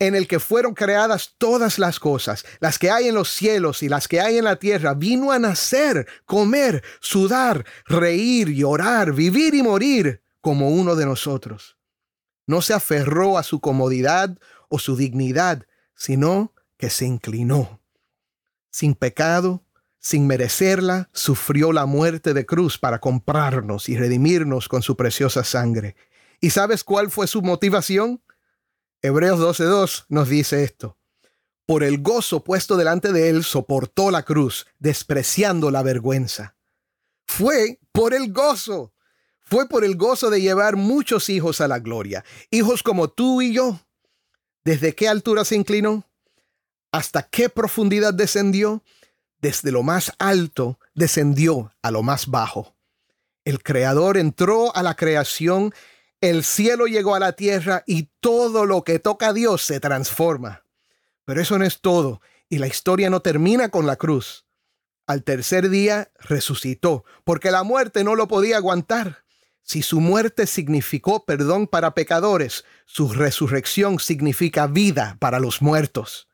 en 0.07 0.15
el 0.15 0.27
que 0.27 0.39
fueron 0.39 0.73
creadas 0.73 1.35
todas 1.37 1.79
las 1.79 1.99
cosas, 1.99 2.45
las 2.59 2.77
que 2.77 2.91
hay 2.91 3.07
en 3.07 3.15
los 3.15 3.29
cielos 3.31 3.83
y 3.83 3.89
las 3.89 4.07
que 4.07 4.21
hay 4.21 4.37
en 4.37 4.43
la 4.43 4.57
tierra, 4.57 4.93
vino 4.93 5.31
a 5.31 5.39
nacer, 5.39 6.07
comer, 6.25 6.83
sudar, 6.99 7.65
reír, 7.85 8.49
llorar, 8.49 9.13
vivir 9.13 9.53
y 9.55 9.63
morir 9.63 10.21
como 10.41 10.69
uno 10.69 10.95
de 10.95 11.05
nosotros. 11.05 11.77
No 12.45 12.61
se 12.61 12.73
aferró 12.73 13.37
a 13.37 13.43
su 13.43 13.61
comodidad 13.61 14.37
o 14.69 14.79
su 14.79 14.95
dignidad, 14.95 15.65
sino 15.95 16.53
que 16.77 16.89
se 16.89 17.05
inclinó. 17.05 17.79
Sin 18.69 18.95
pecado, 18.95 19.63
sin 19.99 20.27
merecerla, 20.27 21.09
sufrió 21.13 21.71
la 21.71 21.85
muerte 21.85 22.33
de 22.33 22.45
cruz 22.45 22.77
para 22.77 22.99
comprarnos 22.99 23.87
y 23.87 23.95
redimirnos 23.95 24.67
con 24.67 24.81
su 24.81 24.97
preciosa 24.97 25.45
sangre. 25.45 25.95
¿Y 26.41 26.49
sabes 26.49 26.83
cuál 26.83 27.09
fue 27.09 27.27
su 27.27 27.41
motivación? 27.41 28.21
Hebreos 29.03 29.39
12.2 29.39 30.05
nos 30.09 30.29
dice 30.29 30.63
esto. 30.63 30.97
Por 31.67 31.83
el 31.83 32.01
gozo 32.01 32.43
puesto 32.43 32.75
delante 32.75 33.11
de 33.11 33.29
él 33.29 33.43
soportó 33.43 34.09
la 34.09 34.23
cruz, 34.23 34.65
despreciando 34.79 35.69
la 35.69 35.83
vergüenza. 35.83 36.55
Fue 37.27 37.79
por 37.91 38.15
el 38.15 38.33
gozo 38.33 38.93
fue 39.53 39.67
por 39.67 39.83
el 39.83 39.97
gozo 39.97 40.31
de 40.31 40.41
llevar 40.41 40.77
muchos 40.77 41.29
hijos 41.29 41.61
a 41.61 41.67
la 41.67 41.77
gloria, 41.77 42.25
hijos 42.49 42.81
como 42.81 43.09
tú 43.09 43.41
y 43.41 43.53
yo. 43.53 43.79
¿Desde 44.63 44.95
qué 44.95 45.07
altura 45.07 45.45
se 45.45 45.55
inclinó? 45.55 46.09
¿Hasta 46.91 47.23
qué 47.23 47.49
profundidad 47.49 48.15
descendió? 48.15 48.83
Desde 49.39 49.71
lo 49.71 49.83
más 49.83 50.13
alto 50.17 50.79
descendió 50.95 51.71
a 51.81 51.91
lo 51.91 52.01
más 52.01 52.27
bajo. 52.27 52.75
El 53.45 53.61
Creador 53.61 54.17
entró 54.17 54.75
a 54.75 54.81
la 54.81 54.95
creación, 54.95 55.73
el 56.23 56.45
cielo 56.45 56.87
llegó 56.87 57.15
a 57.15 57.19
la 57.19 57.33
tierra 57.33 57.83
y 57.85 58.09
todo 58.21 58.65
lo 58.65 58.85
que 58.85 58.97
toca 58.97 59.27
a 59.27 59.33
Dios 59.33 59.61
se 59.61 59.81
transforma. 59.81 60.63
Pero 61.25 61.41
eso 61.41 61.59
no 61.59 61.65
es 61.65 61.81
todo, 61.81 62.21
y 62.47 62.59
la 62.59 62.67
historia 62.67 63.09
no 63.09 63.21
termina 63.21 63.67
con 63.67 63.85
la 63.85 63.97
cruz. 63.97 64.45
Al 65.05 65.25
tercer 65.25 65.69
día 65.69 66.13
resucitó, 66.21 67.03
porque 67.25 67.51
la 67.51 67.63
muerte 67.63 68.05
no 68.05 68.15
lo 68.15 68.29
podía 68.29 68.55
aguantar. 68.55 69.25
Si 69.63 69.81
su 69.81 69.99
muerte 69.99 70.47
significó 70.47 71.25
perdón 71.25 71.67
para 71.67 71.93
pecadores, 71.93 72.63
su 72.85 73.09
resurrección 73.11 73.99
significa 73.99 74.67
vida 74.67 75.17
para 75.19 75.41
los 75.41 75.61
muertos. 75.61 76.29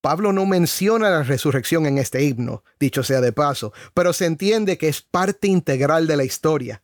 Pablo 0.00 0.32
no 0.32 0.46
menciona 0.46 1.10
la 1.10 1.22
resurrección 1.22 1.86
en 1.86 1.98
este 1.98 2.24
himno, 2.24 2.64
dicho 2.80 3.04
sea 3.04 3.20
de 3.20 3.32
paso, 3.32 3.72
pero 3.94 4.12
se 4.12 4.26
entiende 4.26 4.78
que 4.78 4.88
es 4.88 5.00
parte 5.00 5.46
integral 5.46 6.08
de 6.08 6.16
la 6.16 6.24
historia. 6.24 6.82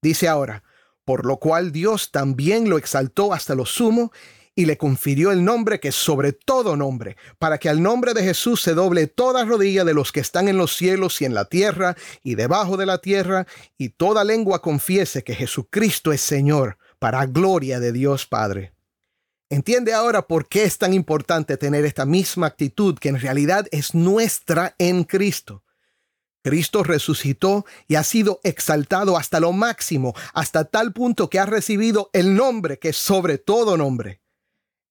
Dice 0.00 0.28
ahora, 0.28 0.62
por 1.04 1.26
lo 1.26 1.38
cual 1.38 1.72
Dios 1.72 2.10
también 2.10 2.68
lo 2.68 2.78
exaltó 2.78 3.32
hasta 3.32 3.54
lo 3.54 3.66
sumo 3.66 4.12
y 4.54 4.66
le 4.66 4.76
confirió 4.76 5.32
el 5.32 5.44
nombre 5.44 5.80
que 5.80 5.92
sobre 5.92 6.32
todo 6.32 6.76
nombre, 6.76 7.16
para 7.38 7.58
que 7.58 7.68
al 7.68 7.82
nombre 7.82 8.12
de 8.12 8.22
Jesús 8.22 8.60
se 8.60 8.74
doble 8.74 9.06
toda 9.06 9.44
rodilla 9.44 9.84
de 9.84 9.94
los 9.94 10.12
que 10.12 10.20
están 10.20 10.48
en 10.48 10.58
los 10.58 10.76
cielos 10.76 11.20
y 11.22 11.24
en 11.24 11.34
la 11.34 11.46
tierra 11.46 11.96
y 12.22 12.34
debajo 12.34 12.76
de 12.76 12.86
la 12.86 12.98
tierra, 12.98 13.46
y 13.78 13.90
toda 13.90 14.24
lengua 14.24 14.60
confiese 14.60 15.24
que 15.24 15.34
Jesucristo 15.34 16.12
es 16.12 16.20
Señor, 16.20 16.76
para 16.98 17.26
gloria 17.26 17.80
de 17.80 17.92
Dios 17.92 18.26
Padre. 18.26 18.74
Entiende 19.48 19.92
ahora 19.92 20.22
por 20.22 20.48
qué 20.48 20.64
es 20.64 20.78
tan 20.78 20.94
importante 20.94 21.56
tener 21.56 21.84
esta 21.84 22.06
misma 22.06 22.46
actitud 22.46 22.98
que 22.98 23.08
en 23.08 23.20
realidad 23.20 23.66
es 23.70 23.94
nuestra 23.94 24.74
en 24.78 25.04
Cristo. 25.04 25.62
Cristo 26.42 26.82
resucitó 26.82 27.64
y 27.86 27.94
ha 27.94 28.04
sido 28.04 28.40
exaltado 28.42 29.16
hasta 29.16 29.40
lo 29.40 29.52
máximo, 29.52 30.14
hasta 30.34 30.64
tal 30.64 30.92
punto 30.92 31.30
que 31.30 31.38
ha 31.38 31.46
recibido 31.46 32.10
el 32.12 32.34
nombre 32.34 32.78
que 32.78 32.90
es 32.90 32.96
sobre 32.96 33.38
todo 33.38 33.76
nombre. 33.76 34.20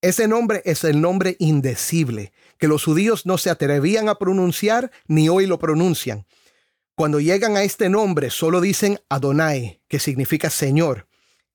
Ese 0.00 0.26
nombre 0.26 0.62
es 0.64 0.82
el 0.82 1.00
nombre 1.00 1.36
indecible, 1.38 2.32
que 2.58 2.66
los 2.66 2.84
judíos 2.84 3.24
no 3.24 3.38
se 3.38 3.50
atrevían 3.50 4.08
a 4.08 4.16
pronunciar 4.16 4.90
ni 5.06 5.28
hoy 5.28 5.46
lo 5.46 5.58
pronuncian. 5.58 6.26
Cuando 6.96 7.20
llegan 7.20 7.56
a 7.56 7.62
este 7.62 7.88
nombre 7.88 8.30
solo 8.30 8.60
dicen 8.60 9.00
Adonai, 9.08 9.80
que 9.88 9.98
significa 9.98 10.50
Señor. 10.50 11.06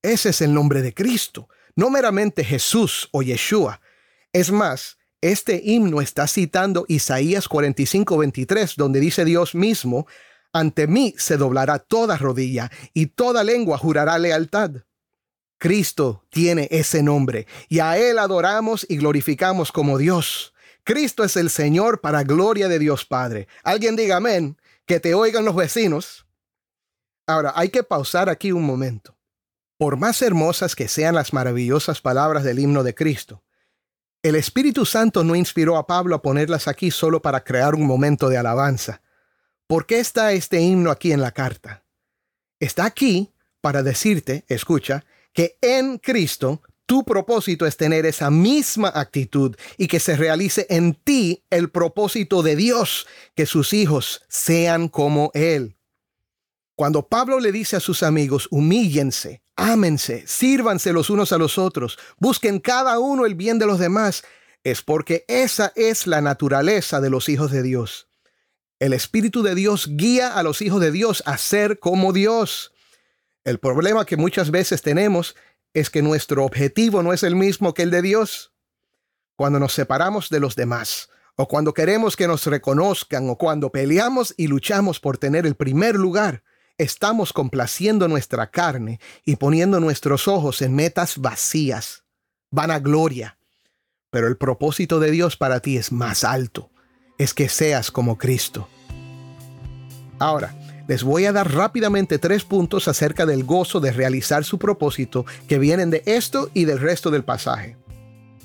Ese 0.01 0.29
es 0.29 0.41
el 0.41 0.53
nombre 0.53 0.81
de 0.81 0.93
Cristo, 0.93 1.49
no 1.75 1.89
meramente 1.89 2.43
Jesús 2.43 3.09
o 3.11 3.21
Yeshua. 3.21 3.81
Es 4.31 4.51
más, 4.51 4.96
este 5.21 5.61
himno 5.63 6.01
está 6.01 6.27
citando 6.27 6.85
Isaías 6.87 7.47
45, 7.47 8.17
23, 8.17 8.75
donde 8.75 8.99
dice 8.99 9.25
Dios 9.25 9.55
mismo, 9.55 10.07
ante 10.53 10.87
mí 10.87 11.13
se 11.17 11.37
doblará 11.37 11.79
toda 11.79 12.17
rodilla 12.17 12.71
y 12.93 13.07
toda 13.07 13.43
lengua 13.43 13.77
jurará 13.77 14.17
lealtad. 14.19 14.71
Cristo 15.59 16.23
tiene 16.29 16.67
ese 16.71 17.01
nombre 17.01 17.47
y 17.67 17.79
a 17.79 17.97
Él 17.97 18.19
adoramos 18.19 18.85
y 18.87 18.97
glorificamos 18.97 19.71
como 19.71 19.97
Dios. 19.97 20.53
Cristo 20.83 21.23
es 21.23 21.35
el 21.35 21.49
Señor 21.49 21.99
para 21.99 22.23
gloria 22.23 22.67
de 22.67 22.79
Dios 22.79 23.05
Padre. 23.05 23.47
Alguien 23.63 23.95
diga 23.95 24.17
amén. 24.17 24.57
que 24.85 25.01
te 25.01 25.13
oigan 25.13 25.43
los 25.43 25.55
vecinos. 25.55 26.25
Ahora, 27.27 27.51
hay 27.55 27.67
que 27.67 27.83
pausar 27.83 28.29
aquí 28.29 28.53
un 28.53 28.63
momento. 28.63 29.17
Por 29.77 29.97
más 29.97 30.21
hermosas 30.21 30.77
que 30.77 30.87
sean 30.87 31.13
las 31.13 31.33
maravillosas 31.33 31.99
palabras 31.99 32.45
del 32.45 32.59
himno 32.59 32.83
de 32.83 32.95
Cristo, 32.95 33.43
el 34.27 34.35
Espíritu 34.35 34.85
Santo 34.85 35.23
no 35.23 35.35
inspiró 35.35 35.77
a 35.77 35.87
Pablo 35.87 36.15
a 36.15 36.21
ponerlas 36.21 36.67
aquí 36.67 36.91
solo 36.91 37.21
para 37.21 37.43
crear 37.43 37.75
un 37.75 37.85
momento 37.85 38.29
de 38.29 38.37
alabanza. 38.37 39.01
¿Por 39.67 39.85
qué 39.85 39.99
está 39.99 40.33
este 40.33 40.59
himno 40.59 40.91
aquí 40.91 41.11
en 41.11 41.21
la 41.21 41.31
carta? 41.31 41.83
Está 42.59 42.85
aquí 42.85 43.33
para 43.61 43.83
decirte, 43.83 44.45
escucha, 44.47 45.05
que 45.33 45.57
en 45.61 45.97
Cristo 45.97 46.61
tu 46.85 47.03
propósito 47.03 47.65
es 47.65 47.77
tener 47.77 48.05
esa 48.05 48.31
misma 48.31 48.91
actitud 48.95 49.55
y 49.77 49.87
que 49.87 49.99
se 49.99 50.15
realice 50.15 50.65
en 50.69 50.93
ti 50.93 51.43
el 51.49 51.69
propósito 51.69 52.43
de 52.43 52.55
Dios, 52.55 53.07
que 53.35 53.45
sus 53.45 53.73
hijos 53.73 54.23
sean 54.29 54.87
como 54.87 55.31
Él. 55.33 55.77
Cuando 56.75 57.07
Pablo 57.07 57.39
le 57.39 57.51
dice 57.51 57.75
a 57.75 57.81
sus 57.81 58.03
amigos, 58.03 58.47
humíllense, 58.51 59.41
ámense, 59.57 60.25
sírvanse 60.27 60.93
los 60.93 61.09
unos 61.09 61.33
a 61.33 61.37
los 61.37 61.57
otros, 61.57 61.99
busquen 62.17 62.59
cada 62.59 62.99
uno 62.99 63.25
el 63.25 63.35
bien 63.35 63.59
de 63.59 63.65
los 63.65 63.79
demás, 63.79 64.23
es 64.63 64.81
porque 64.81 65.25
esa 65.27 65.73
es 65.75 66.07
la 66.07 66.21
naturaleza 66.21 67.01
de 67.01 67.09
los 67.09 67.27
hijos 67.27 67.51
de 67.51 67.63
Dios. 67.63 68.07
El 68.79 68.93
Espíritu 68.93 69.41
de 69.41 69.55
Dios 69.55 69.89
guía 69.89 70.37
a 70.37 70.43
los 70.43 70.61
hijos 70.61 70.79
de 70.79 70.91
Dios 70.91 71.23
a 71.25 71.37
ser 71.37 71.79
como 71.79 72.13
Dios. 72.13 72.71
El 73.43 73.59
problema 73.59 74.05
que 74.05 74.17
muchas 74.17 74.51
veces 74.51 74.83
tenemos 74.83 75.35
es 75.73 75.89
que 75.89 76.03
nuestro 76.03 76.45
objetivo 76.45 77.01
no 77.01 77.11
es 77.11 77.23
el 77.23 77.35
mismo 77.35 77.73
que 77.73 77.83
el 77.83 77.91
de 77.91 78.03
Dios. 78.03 78.53
Cuando 79.35 79.59
nos 79.59 79.73
separamos 79.73 80.29
de 80.29 80.39
los 80.39 80.55
demás, 80.55 81.09
o 81.35 81.47
cuando 81.47 81.73
queremos 81.73 82.15
que 82.15 82.27
nos 82.27 82.45
reconozcan, 82.45 83.29
o 83.29 83.37
cuando 83.37 83.71
peleamos 83.71 84.33
y 84.37 84.47
luchamos 84.47 84.99
por 84.99 85.17
tener 85.17 85.45
el 85.45 85.55
primer 85.55 85.95
lugar, 85.95 86.43
estamos 86.77 87.33
complaciendo 87.33 88.07
nuestra 88.07 88.51
carne 88.51 88.99
y 89.25 89.37
poniendo 89.37 89.79
nuestros 89.79 90.27
ojos 90.27 90.61
en 90.61 90.75
metas 90.75 91.17
vacías, 91.17 92.03
vanagloria. 92.51 93.37
Pero 94.09 94.27
el 94.27 94.37
propósito 94.37 94.99
de 94.99 95.11
Dios 95.11 95.37
para 95.37 95.59
ti 95.59 95.77
es 95.77 95.91
más 95.91 96.23
alto, 96.23 96.69
es 97.17 97.33
que 97.33 97.49
seas 97.49 97.91
como 97.91 98.17
Cristo. 98.17 98.67
Ahora, 100.19 100.55
les 100.87 101.03
voy 101.03 101.25
a 101.25 101.33
dar 101.33 101.53
rápidamente 101.53 102.17
tres 102.17 102.45
puntos 102.45 102.87
acerca 102.87 103.25
del 103.25 103.43
gozo 103.43 103.79
de 103.79 103.91
realizar 103.91 104.45
su 104.45 104.57
propósito 104.57 105.25
que 105.47 105.59
vienen 105.59 105.89
de 105.89 106.01
esto 106.05 106.49
y 106.53 106.65
del 106.65 106.79
resto 106.79 107.11
del 107.11 107.25
pasaje. 107.25 107.75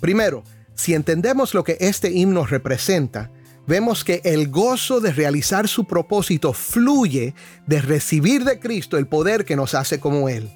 Primero, 0.00 0.42
si 0.74 0.94
entendemos 0.94 1.54
lo 1.54 1.62
que 1.62 1.76
este 1.78 2.10
himno 2.10 2.44
representa, 2.44 3.30
vemos 3.66 4.04
que 4.04 4.20
el 4.24 4.48
gozo 4.48 5.00
de 5.00 5.12
realizar 5.12 5.68
su 5.68 5.84
propósito 5.84 6.52
fluye 6.52 7.34
de 7.66 7.80
recibir 7.80 8.44
de 8.44 8.58
Cristo 8.58 8.98
el 8.98 9.06
poder 9.06 9.44
que 9.44 9.56
nos 9.56 9.74
hace 9.74 10.00
como 10.00 10.28
Él. 10.28 10.50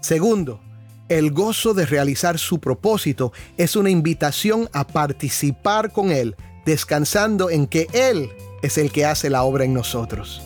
Segundo, 0.00 0.60
el 1.08 1.30
gozo 1.30 1.74
de 1.74 1.86
realizar 1.86 2.38
su 2.38 2.58
propósito 2.58 3.32
es 3.56 3.76
una 3.76 3.90
invitación 3.90 4.68
a 4.72 4.86
participar 4.86 5.92
con 5.92 6.10
Él, 6.10 6.34
descansando 6.64 7.50
en 7.50 7.66
que 7.66 7.86
Él 7.92 8.30
es 8.62 8.78
el 8.78 8.90
que 8.90 9.04
hace 9.04 9.30
la 9.30 9.42
obra 9.44 9.64
en 9.64 9.74
nosotros. 9.74 10.42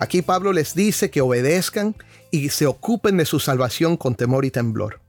Aquí 0.00 0.22
Pablo 0.22 0.52
les 0.52 0.74
dice 0.74 1.10
que 1.10 1.20
obedezcan 1.20 1.96
y 2.30 2.50
se 2.50 2.66
ocupen 2.66 3.16
de 3.16 3.24
su 3.24 3.40
salvación 3.40 3.96
con 3.96 4.14
temor 4.14 4.44
y 4.44 4.50
temblor. 4.50 5.00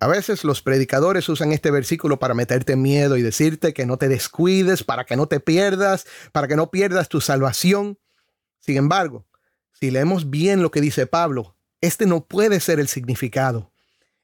A 0.00 0.06
veces 0.06 0.44
los 0.44 0.62
predicadores 0.62 1.28
usan 1.28 1.52
este 1.52 1.72
versículo 1.72 2.20
para 2.20 2.34
meterte 2.34 2.76
miedo 2.76 3.16
y 3.16 3.22
decirte 3.22 3.74
que 3.74 3.84
no 3.84 3.96
te 3.96 4.08
descuides, 4.08 4.84
para 4.84 5.04
que 5.04 5.16
no 5.16 5.26
te 5.26 5.40
pierdas, 5.40 6.06
para 6.30 6.46
que 6.46 6.54
no 6.54 6.70
pierdas 6.70 7.08
tu 7.08 7.20
salvación. 7.20 7.98
Sin 8.60 8.76
embargo, 8.76 9.26
si 9.72 9.90
leemos 9.90 10.30
bien 10.30 10.62
lo 10.62 10.70
que 10.70 10.80
dice 10.80 11.06
Pablo, 11.06 11.56
este 11.80 12.06
no 12.06 12.24
puede 12.24 12.60
ser 12.60 12.78
el 12.78 12.86
significado. 12.86 13.72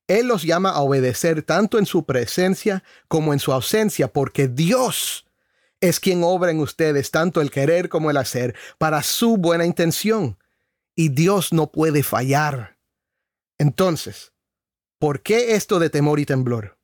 Él 0.06 0.28
los 0.28 0.42
llama 0.42 0.70
a 0.70 0.80
obedecer 0.80 1.42
tanto 1.42 1.78
en 1.78 1.86
su 1.86 2.04
presencia 2.04 2.84
como 3.08 3.32
en 3.32 3.40
su 3.40 3.52
ausencia, 3.52 4.12
porque 4.12 4.46
Dios 4.46 5.26
es 5.80 5.98
quien 5.98 6.22
obra 6.22 6.50
en 6.50 6.60
ustedes 6.60 7.10
tanto 7.10 7.40
el 7.40 7.50
querer 7.50 7.88
como 7.88 8.10
el 8.10 8.16
hacer 8.16 8.54
para 8.78 9.02
su 9.02 9.38
buena 9.38 9.64
intención. 9.64 10.38
Y 10.94 11.08
Dios 11.08 11.52
no 11.52 11.72
puede 11.72 12.04
fallar. 12.04 12.76
Entonces, 13.58 14.33
¿por 15.04 15.20
qué 15.20 15.54
esto 15.54 15.78
de 15.80 15.90
temor 15.90 16.18
y 16.18 16.24
temblor? 16.24 16.78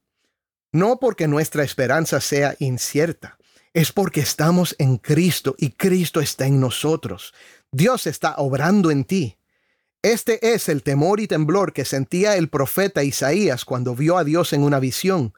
No 0.73 0.99
porque 1.01 1.27
nuestra 1.27 1.65
esperanza 1.65 2.21
sea 2.21 2.55
incierta, 2.59 3.39
es 3.73 3.93
porque 3.93 4.21
estamos 4.21 4.77
en 4.79 4.99
Cristo 4.99 5.55
y 5.57 5.71
Cristo 5.71 6.21
está 6.21 6.45
en 6.45 6.61
nosotros. 6.61 7.33
Dios 7.73 8.07
está 8.07 8.35
obrando 8.37 8.91
en 8.91 9.05
ti. 9.05 9.39
Este 10.03 10.53
es 10.53 10.69
el 10.69 10.83
temor 10.83 11.19
y 11.21 11.29
temblor 11.29 11.73
que 11.73 11.87
sentía 11.87 12.37
el 12.37 12.51
profeta 12.51 13.03
Isaías 13.05 13.65
cuando 13.65 13.97
vio 13.97 14.19
a 14.19 14.25
Dios 14.25 14.53
en 14.53 14.65
una 14.65 14.81
visión. 14.81 15.33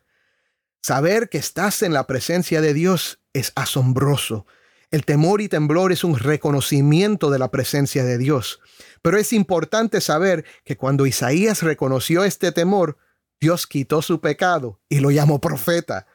Saber 0.81 1.29
que 1.29 1.39
estás 1.39 1.83
en 1.83 1.93
la 1.93 2.09
presencia 2.09 2.61
de 2.61 2.75
Dios 2.75 3.21
es 3.33 3.53
asombroso. 3.55 4.45
El 4.93 5.07
temor 5.07 5.41
y 5.41 5.49
temblor 5.49 5.91
es 5.91 6.05
un 6.05 6.19
reconocimiento 6.19 7.31
de 7.31 7.39
la 7.39 7.51
presencia 7.51 8.05
de 8.05 8.19
Dios. 8.19 8.61
Pero 9.01 9.17
es 9.17 9.33
importante 9.33 10.03
saber 10.03 10.45
que 10.65 10.77
cuando 10.77 11.07
Isaías 11.07 11.63
reconoció 11.63 12.25
este 12.25 12.53
temor, 12.53 12.99
Dios 13.41 13.67
quitó 13.67 14.03
su 14.03 14.21
pecado 14.21 14.81
y 14.91 15.01
lo 15.01 15.11
llamó 15.11 15.41
profeta. 15.41 16.07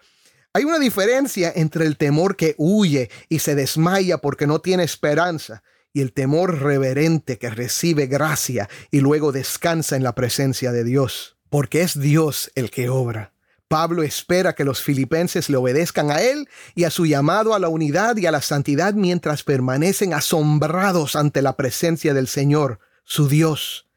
Hay 0.54 0.64
una 0.64 0.78
diferencia 0.78 1.52
entre 1.56 1.88
el 1.88 1.98
temor 1.98 2.36
que 2.36 2.54
huye 2.60 3.10
y 3.30 3.40
se 3.40 3.56
desmaya 3.56 4.20
porque 4.20 4.46
no 4.46 4.60
tiene 4.60 4.84
esperanza 4.84 5.64
y 5.92 6.02
el 6.02 6.14
temor 6.14 6.62
reverente 6.62 7.40
que 7.40 7.50
recibe 7.50 8.06
gracia 8.06 8.70
y 8.92 9.00
luego 9.00 9.32
descansa 9.32 9.96
en 9.96 10.04
la 10.04 10.14
presencia 10.14 10.72
de 10.72 10.84
Dios, 10.84 11.36
porque 11.50 11.82
es 11.82 12.00
Dios 12.00 12.52
el 12.54 12.70
que 12.70 12.90
obra. 12.90 13.34
Pablo 13.68 14.04
espera 14.04 14.56
que 14.56 14.64
los 14.64 14.82
filipenses 14.82 15.50
le 15.50 15.58
obedezcan 15.58 16.10
a 16.10 16.22
él 16.22 16.48
y 16.74 16.86
a 16.86 16.90
su 16.90 17.06
llamado 17.06 17.54
a 17.54 17.60
la 17.60 17.68
unidad 17.68 18.16
y 18.18 18.26
a 18.26 18.32
la 18.32 18.42
santidad 18.42 18.94
mientras 18.94 19.44
permanecen 19.44 20.14
asombrados 20.14 21.16
ante 21.16 21.42
la 21.42 21.58
presencia 21.58 22.14
del 22.14 22.28
Señor, 22.28 22.80
su 23.04 23.28
Dios. 23.28 23.88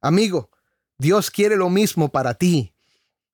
Amigo, 0.00 0.50
Dios 0.98 1.30
quiere 1.30 1.56
lo 1.56 1.70
mismo 1.70 2.10
para 2.10 2.34
ti. 2.34 2.72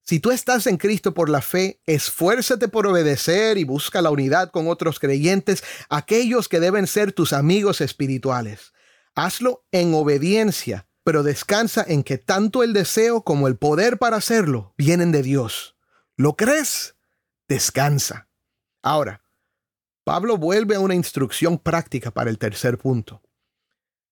Si 0.04 0.18
tú 0.18 0.32
estás 0.32 0.66
en 0.66 0.78
Cristo 0.78 1.14
por 1.14 1.28
la 1.28 1.42
fe, 1.42 1.80
esfuérzate 1.86 2.68
por 2.68 2.86
obedecer 2.86 3.56
y 3.58 3.64
busca 3.64 4.02
la 4.02 4.10
unidad 4.10 4.50
con 4.50 4.68
otros 4.68 4.98
creyentes, 4.98 5.62
aquellos 5.88 6.48
que 6.48 6.58
deben 6.58 6.86
ser 6.86 7.12
tus 7.12 7.32
amigos 7.32 7.80
espirituales. 7.80 8.72
Hazlo 9.14 9.64
en 9.70 9.94
obediencia, 9.94 10.86
pero 11.04 11.22
descansa 11.22 11.84
en 11.86 12.02
que 12.02 12.18
tanto 12.18 12.62
el 12.62 12.72
deseo 12.72 13.22
como 13.22 13.46
el 13.46 13.56
poder 13.56 13.98
para 13.98 14.16
hacerlo 14.16 14.74
vienen 14.76 15.12
de 15.12 15.22
Dios. 15.22 15.76
¿Lo 16.16 16.36
crees? 16.36 16.94
Descansa. 17.48 18.28
Ahora, 18.82 19.22
Pablo 20.04 20.36
vuelve 20.36 20.74
a 20.74 20.80
una 20.80 20.94
instrucción 20.94 21.58
práctica 21.58 22.10
para 22.10 22.30
el 22.30 22.38
tercer 22.38 22.78
punto. 22.78 23.22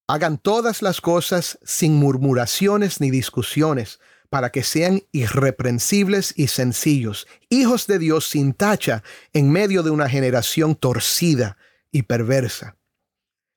Hagan 0.07 0.39
todas 0.39 0.83
las 0.83 1.01
cosas 1.01 1.59
sin 1.63 1.95
murmuraciones 1.95 3.01
ni 3.01 3.11
discusiones, 3.11 4.01
para 4.31 4.51
que 4.51 4.63
sean 4.63 5.03
irreprensibles 5.11 6.33
y 6.37 6.47
sencillos, 6.47 7.27
hijos 7.49 7.89
de 7.89 7.99
Dios 7.99 8.29
sin 8.29 8.55
tacha 8.55 9.03
en 9.33 9.51
medio 9.51 9.83
de 9.83 9.91
una 9.91 10.09
generación 10.09 10.77
torcida 10.77 11.59
y 11.91 12.03
perversa. 12.03 12.77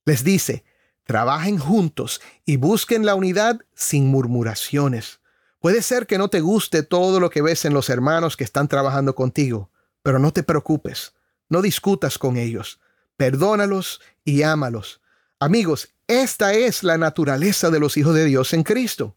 Les 0.05 0.23
dice, 0.23 0.65
trabajen 1.03 1.59
juntos 1.59 2.21
y 2.43 2.57
busquen 2.57 3.05
la 3.05 3.13
unidad 3.13 3.61
sin 3.75 4.07
murmuraciones. 4.07 5.21
Puede 5.63 5.81
ser 5.81 6.07
que 6.07 6.17
no 6.17 6.27
te 6.27 6.41
guste 6.41 6.83
todo 6.83 7.21
lo 7.21 7.29
que 7.29 7.41
ves 7.41 7.63
en 7.63 7.73
los 7.73 7.89
hermanos 7.89 8.35
que 8.35 8.43
están 8.43 8.67
trabajando 8.67 9.15
contigo, 9.15 9.71
pero 10.01 10.19
no 10.19 10.33
te 10.33 10.43
preocupes, 10.43 11.13
no 11.47 11.61
discutas 11.61 12.17
con 12.17 12.35
ellos, 12.35 12.81
perdónalos 13.15 14.01
y 14.25 14.41
ámalos. 14.41 14.99
Amigos, 15.39 15.93
esta 16.05 16.51
es 16.51 16.83
la 16.83 16.97
naturaleza 16.97 17.69
de 17.69 17.79
los 17.79 17.95
hijos 17.95 18.13
de 18.13 18.25
Dios 18.25 18.51
en 18.51 18.63
Cristo. 18.63 19.15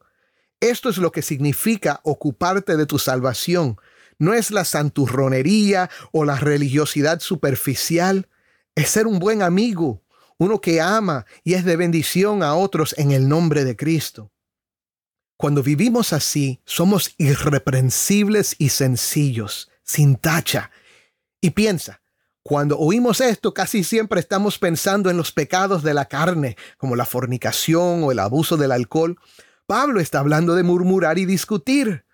Esto 0.61 0.89
es 0.89 0.99
lo 0.99 1.11
que 1.11 1.21
significa 1.21 1.99
ocuparte 2.05 2.77
de 2.77 2.87
tu 2.87 3.01
salvación. 3.01 3.81
No 4.21 4.33
es 4.33 4.53
la 4.53 4.65
santurronería 4.65 5.91
o 6.13 6.25
la 6.25 6.37
religiosidad 6.37 7.19
superficial, 7.19 8.29
es 8.77 8.91
ser 8.91 9.09
un 9.09 9.19
buen 9.19 9.43
amigo, 9.43 10.05
uno 10.39 10.61
que 10.61 10.81
ama 10.81 11.27
y 11.43 11.55
es 11.55 11.65
de 11.65 11.75
bendición 11.75 12.45
a 12.45 12.55
otros 12.55 12.95
en 12.99 13.11
el 13.11 13.29
nombre 13.29 13.65
de 13.65 13.75
Cristo. 13.75 14.31
Cuando 15.37 15.63
vivimos 15.63 16.13
así, 16.13 16.61
somos 16.65 17.15
irreprensibles 17.19 18.57
y 18.59 18.71
sencillos, 18.71 19.71
sin 19.83 20.17
tacha. 20.17 20.71
Y 21.41 21.51
piensa, 21.51 22.01
cuando 22.43 22.79
oímos 22.79 23.21
esto, 23.21 23.53
casi 23.53 23.85
siempre 23.85 24.21
estamos 24.21 24.59
pensando 24.59 25.11
en 25.11 25.17
los 25.17 25.33
pecados 25.33 25.83
de 25.83 25.93
la 25.93 26.07
carne, 26.07 26.57
como 26.79 26.97
la 26.97 27.05
fornicación 27.05 28.05
o 28.05 28.13
el 28.13 28.19
abuso 28.19 28.57
del 28.57 28.73
alcohol. 28.73 29.19
Pablo 29.67 30.01
está 30.01 30.21
hablando 30.21 30.55
de 30.55 30.63
murmurar 30.63 31.19
y 31.19 31.27
discutir. 31.27 32.07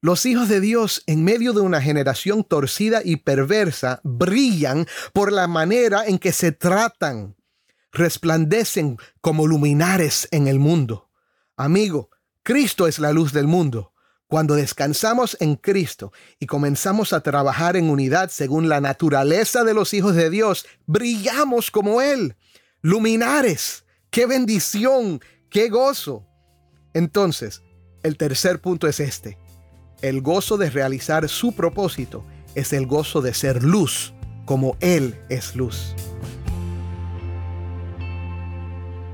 Los 0.00 0.26
hijos 0.26 0.48
de 0.48 0.60
Dios 0.60 1.02
en 1.06 1.24
medio 1.24 1.54
de 1.54 1.62
una 1.62 1.80
generación 1.80 2.44
torcida 2.44 3.00
y 3.02 3.16
perversa 3.16 4.00
brillan 4.04 4.86
por 5.12 5.32
la 5.32 5.48
manera 5.48 6.04
en 6.06 6.18
que 6.18 6.32
se 6.32 6.52
tratan. 6.52 7.34
Resplandecen 7.90 8.98
como 9.20 9.48
luminares 9.48 10.28
en 10.30 10.46
el 10.46 10.60
mundo. 10.60 11.10
Amigo, 11.56 12.10
Cristo 12.48 12.86
es 12.86 12.98
la 12.98 13.12
luz 13.12 13.34
del 13.34 13.46
mundo. 13.46 13.92
Cuando 14.26 14.54
descansamos 14.54 15.36
en 15.38 15.56
Cristo 15.56 16.14
y 16.40 16.46
comenzamos 16.46 17.12
a 17.12 17.20
trabajar 17.20 17.76
en 17.76 17.90
unidad 17.90 18.30
según 18.30 18.70
la 18.70 18.80
naturaleza 18.80 19.64
de 19.64 19.74
los 19.74 19.92
hijos 19.92 20.14
de 20.14 20.30
Dios, 20.30 20.64
brillamos 20.86 21.70
como 21.70 22.00
Él. 22.00 22.36
Luminares. 22.80 23.84
¡Qué 24.08 24.24
bendición! 24.24 25.20
¡Qué 25.50 25.68
gozo! 25.68 26.26
Entonces, 26.94 27.60
el 28.02 28.16
tercer 28.16 28.62
punto 28.62 28.86
es 28.86 28.98
este. 28.98 29.36
El 30.00 30.22
gozo 30.22 30.56
de 30.56 30.70
realizar 30.70 31.28
su 31.28 31.52
propósito 31.52 32.24
es 32.54 32.72
el 32.72 32.86
gozo 32.86 33.20
de 33.20 33.34
ser 33.34 33.62
luz, 33.62 34.14
como 34.46 34.78
Él 34.80 35.20
es 35.28 35.54
luz. 35.54 35.94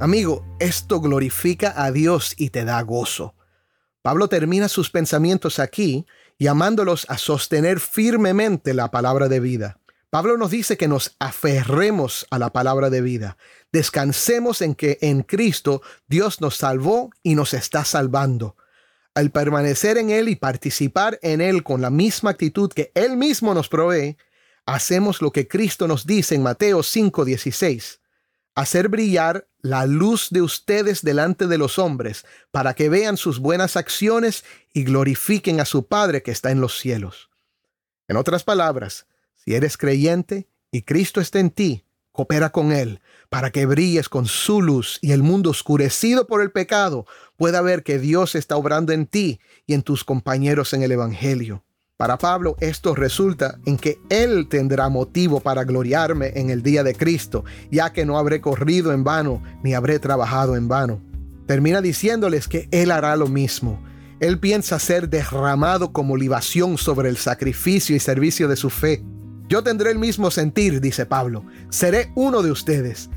Amigo, 0.04 0.44
esto 0.58 1.00
glorifica 1.00 1.72
a 1.82 1.90
Dios 1.90 2.34
y 2.36 2.50
te 2.50 2.66
da 2.66 2.82
gozo. 2.82 3.34
Pablo 4.02 4.28
termina 4.28 4.68
sus 4.68 4.90
pensamientos 4.90 5.58
aquí 5.58 6.04
llamándolos 6.38 7.06
a 7.08 7.16
sostener 7.16 7.80
firmemente 7.80 8.74
la 8.74 8.90
palabra 8.90 9.30
de 9.30 9.40
vida. 9.40 9.80
Pablo 10.10 10.36
nos 10.36 10.50
dice 10.50 10.76
que 10.76 10.88
nos 10.88 11.16
aferremos 11.20 12.26
a 12.28 12.38
la 12.38 12.50
palabra 12.50 12.90
de 12.90 13.00
vida, 13.00 13.38
descansemos 13.72 14.60
en 14.60 14.74
que 14.74 14.98
en 15.00 15.22
Cristo 15.22 15.80
Dios 16.06 16.42
nos 16.42 16.56
salvó 16.56 17.08
y 17.22 17.34
nos 17.34 17.54
está 17.54 17.86
salvando. 17.86 18.56
Al 19.14 19.30
permanecer 19.30 19.96
en 19.96 20.10
Él 20.10 20.28
y 20.28 20.36
participar 20.36 21.18
en 21.22 21.40
Él 21.40 21.62
con 21.62 21.80
la 21.80 21.88
misma 21.88 22.28
actitud 22.28 22.70
que 22.70 22.92
Él 22.94 23.16
mismo 23.16 23.54
nos 23.54 23.70
provee, 23.70 24.18
hacemos 24.66 25.22
lo 25.22 25.32
que 25.32 25.48
Cristo 25.48 25.88
nos 25.88 26.04
dice 26.04 26.34
en 26.34 26.42
Mateo 26.42 26.82
5:16 26.82 28.03
hacer 28.54 28.88
brillar 28.88 29.48
la 29.60 29.86
luz 29.86 30.28
de 30.30 30.42
ustedes 30.42 31.02
delante 31.02 31.46
de 31.46 31.58
los 31.58 31.78
hombres, 31.78 32.24
para 32.50 32.74
que 32.74 32.88
vean 32.88 33.16
sus 33.16 33.38
buenas 33.38 33.76
acciones 33.76 34.44
y 34.72 34.84
glorifiquen 34.84 35.60
a 35.60 35.64
su 35.64 35.86
Padre 35.86 36.22
que 36.22 36.30
está 36.30 36.50
en 36.50 36.60
los 36.60 36.78
cielos. 36.78 37.30
En 38.08 38.16
otras 38.16 38.44
palabras, 38.44 39.06
si 39.34 39.54
eres 39.54 39.76
creyente 39.76 40.48
y 40.70 40.82
Cristo 40.82 41.20
está 41.20 41.40
en 41.40 41.50
ti, 41.50 41.84
coopera 42.12 42.50
con 42.50 42.70
Él, 42.70 43.00
para 43.28 43.50
que 43.50 43.66
brilles 43.66 44.08
con 44.08 44.26
su 44.26 44.62
luz 44.62 44.98
y 45.02 45.12
el 45.12 45.22
mundo 45.22 45.50
oscurecido 45.50 46.26
por 46.26 46.42
el 46.42 46.52
pecado 46.52 47.06
pueda 47.36 47.60
ver 47.60 47.82
que 47.82 47.98
Dios 47.98 48.34
está 48.34 48.56
obrando 48.56 48.92
en 48.92 49.06
ti 49.06 49.40
y 49.66 49.74
en 49.74 49.82
tus 49.82 50.04
compañeros 50.04 50.72
en 50.74 50.82
el 50.82 50.92
Evangelio. 50.92 51.64
Para 51.96 52.18
Pablo 52.18 52.56
esto 52.58 52.96
resulta 52.96 53.60
en 53.66 53.76
que 53.76 54.00
él 54.10 54.48
tendrá 54.48 54.88
motivo 54.88 55.38
para 55.38 55.62
gloriarme 55.62 56.32
en 56.34 56.50
el 56.50 56.60
día 56.60 56.82
de 56.82 56.96
Cristo, 56.96 57.44
ya 57.70 57.92
que 57.92 58.04
no 58.04 58.18
habré 58.18 58.40
corrido 58.40 58.92
en 58.92 59.04
vano 59.04 59.40
ni 59.62 59.74
habré 59.74 60.00
trabajado 60.00 60.56
en 60.56 60.66
vano. 60.66 61.00
Termina 61.46 61.80
diciéndoles 61.80 62.48
que 62.48 62.68
él 62.72 62.90
hará 62.90 63.14
lo 63.14 63.28
mismo. 63.28 63.80
Él 64.18 64.40
piensa 64.40 64.80
ser 64.80 65.08
derramado 65.08 65.92
como 65.92 66.16
libación 66.16 66.78
sobre 66.78 67.08
el 67.10 67.16
sacrificio 67.16 67.94
y 67.94 68.00
servicio 68.00 68.48
de 68.48 68.56
su 68.56 68.70
fe. 68.70 69.04
Yo 69.48 69.62
tendré 69.62 69.92
el 69.92 69.98
mismo 70.00 70.32
sentir, 70.32 70.80
dice 70.80 71.06
Pablo. 71.06 71.44
Seré 71.68 72.10
uno 72.16 72.42
de 72.42 72.50
ustedes. 72.50 73.08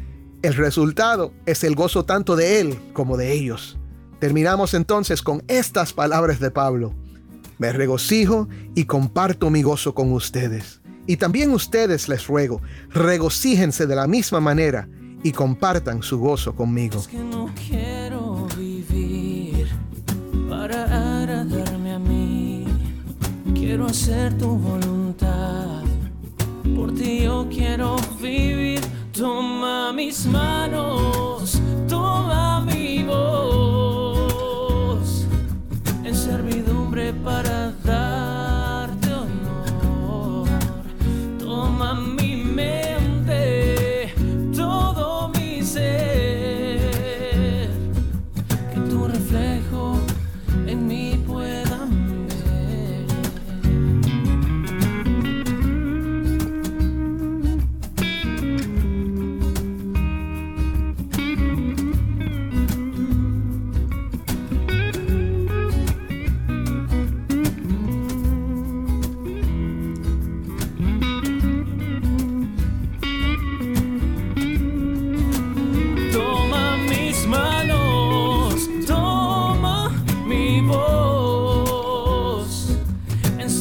El 0.43 0.53
resultado 0.53 1.33
es 1.47 1.63
el 1.63 1.73
gozo 1.73 2.05
tanto 2.05 2.35
de 2.35 2.59
él 2.59 2.77
como 2.93 3.17
de 3.17 3.31
ellos. 3.31 3.79
Terminamos 4.19 4.75
entonces 4.75 5.23
con 5.23 5.41
estas 5.47 5.93
palabras 5.93 6.39
de 6.39 6.51
Pablo. 6.51 6.93
Me 7.57 7.71
regocijo 7.71 8.47
y 8.75 8.85
comparto 8.85 9.49
mi 9.49 9.63
gozo 9.63 9.93
con 9.93 10.11
ustedes. 10.13 10.81
Y 11.07 11.17
también 11.17 11.51
ustedes 11.51 12.09
les 12.09 12.27
ruego, 12.27 12.61
regocíjense 12.89 13.87
de 13.87 13.95
la 13.95 14.07
misma 14.07 14.39
manera 14.39 14.89
y 15.23 15.31
compartan 15.31 16.03
su 16.03 16.19
gozo 16.19 16.53
conmigo. 16.53 16.99
Es 16.99 17.07
que 17.07 17.17
no 17.19 17.49
quiero 17.67 18.47
vivir 18.57 19.67
para 20.49 21.21
agradarme 21.21 21.93
a 21.93 21.99
mí. 21.99 22.65
Quiero 23.53 23.87
hacer 23.87 24.37
tu 24.37 24.49
voluntad. 24.49 25.83
Por 26.75 26.93
ti 26.93 27.23
yo 27.23 27.47
quiero 27.49 27.95
vivir. 28.21 28.81
Toma 29.13 29.91
mis 29.93 30.25
manos, 30.27 31.59
toma 31.87 32.61
mi 32.61 33.03
voz 33.03 33.46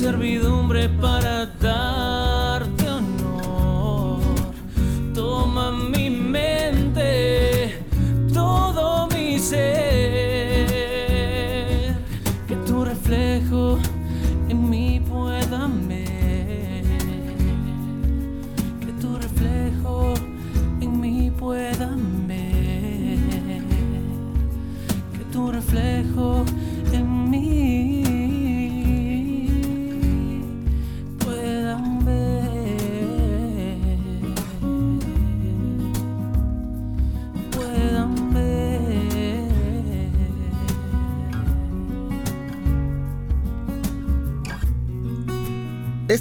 servidumbre 0.06 0.88
para 1.00 1.46
darte 1.60 1.75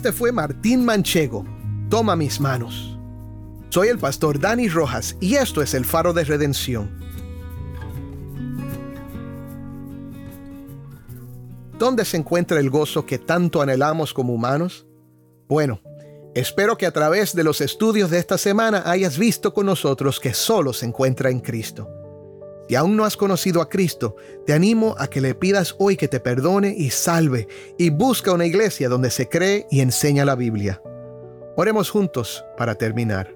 Este 0.06 0.20
fue 0.20 0.32
Martín 0.32 0.86
Manchego. 0.86 1.44
Toma 1.90 2.16
mis 2.16 2.40
manos. 2.40 2.96
Soy 3.70 3.88
el 3.88 3.98
pastor 3.98 4.40
Dani 4.40 4.70
Rojas 4.70 5.18
y 5.20 5.34
esto 5.34 5.64
es 5.64 5.74
el 5.74 5.84
faro 5.84 6.14
de 6.14 6.24
redención. 6.24 7.00
¿Dónde 11.80 12.06
se 12.06 12.18
encuentra 12.18 12.60
el 12.60 12.70
gozo 12.70 13.08
que 13.08 13.18
tanto 13.18 13.64
anhelamos 13.64 14.14
como 14.14 14.36
humanos? 14.36 14.86
Bueno, 15.48 15.82
espero 16.36 16.78
que 16.78 16.86
a 16.86 16.92
través 16.92 17.36
de 17.36 17.44
los 17.44 17.60
estudios 17.60 18.12
de 18.12 18.20
esta 18.20 18.38
semana 18.38 18.84
hayas 18.86 19.18
visto 19.18 19.56
con 19.56 19.66
nosotros 19.66 20.20
que 20.20 20.36
solo 20.36 20.72
se 20.72 20.86
encuentra 20.86 21.32
en 21.32 21.40
Cristo. 21.40 21.90
Si 22.68 22.76
aún 22.76 22.98
no 22.98 23.06
has 23.06 23.16
conocido 23.16 23.62
a 23.62 23.70
Cristo, 23.70 24.16
te 24.46 24.54
animo 24.54 24.96
a 24.98 25.08
que 25.08 25.22
le 25.22 25.36
pidas 25.36 25.76
hoy 25.78 25.98
que 25.98 26.08
te 26.08 26.20
perdone 26.20 26.74
y 26.76 26.90
salve 26.90 27.48
y 27.78 27.92
busca 27.92 28.32
una 28.32 28.46
iglesia 28.46 28.90
donde 28.90 29.12
se 29.12 29.30
cree 29.30 29.68
y 29.70 29.82
enseña 29.82 30.26
la 30.26 30.36
Biblia. 30.36 30.82
Oremos 31.56 31.90
juntos 31.90 32.44
para 32.58 32.76
terminar. 32.76 33.34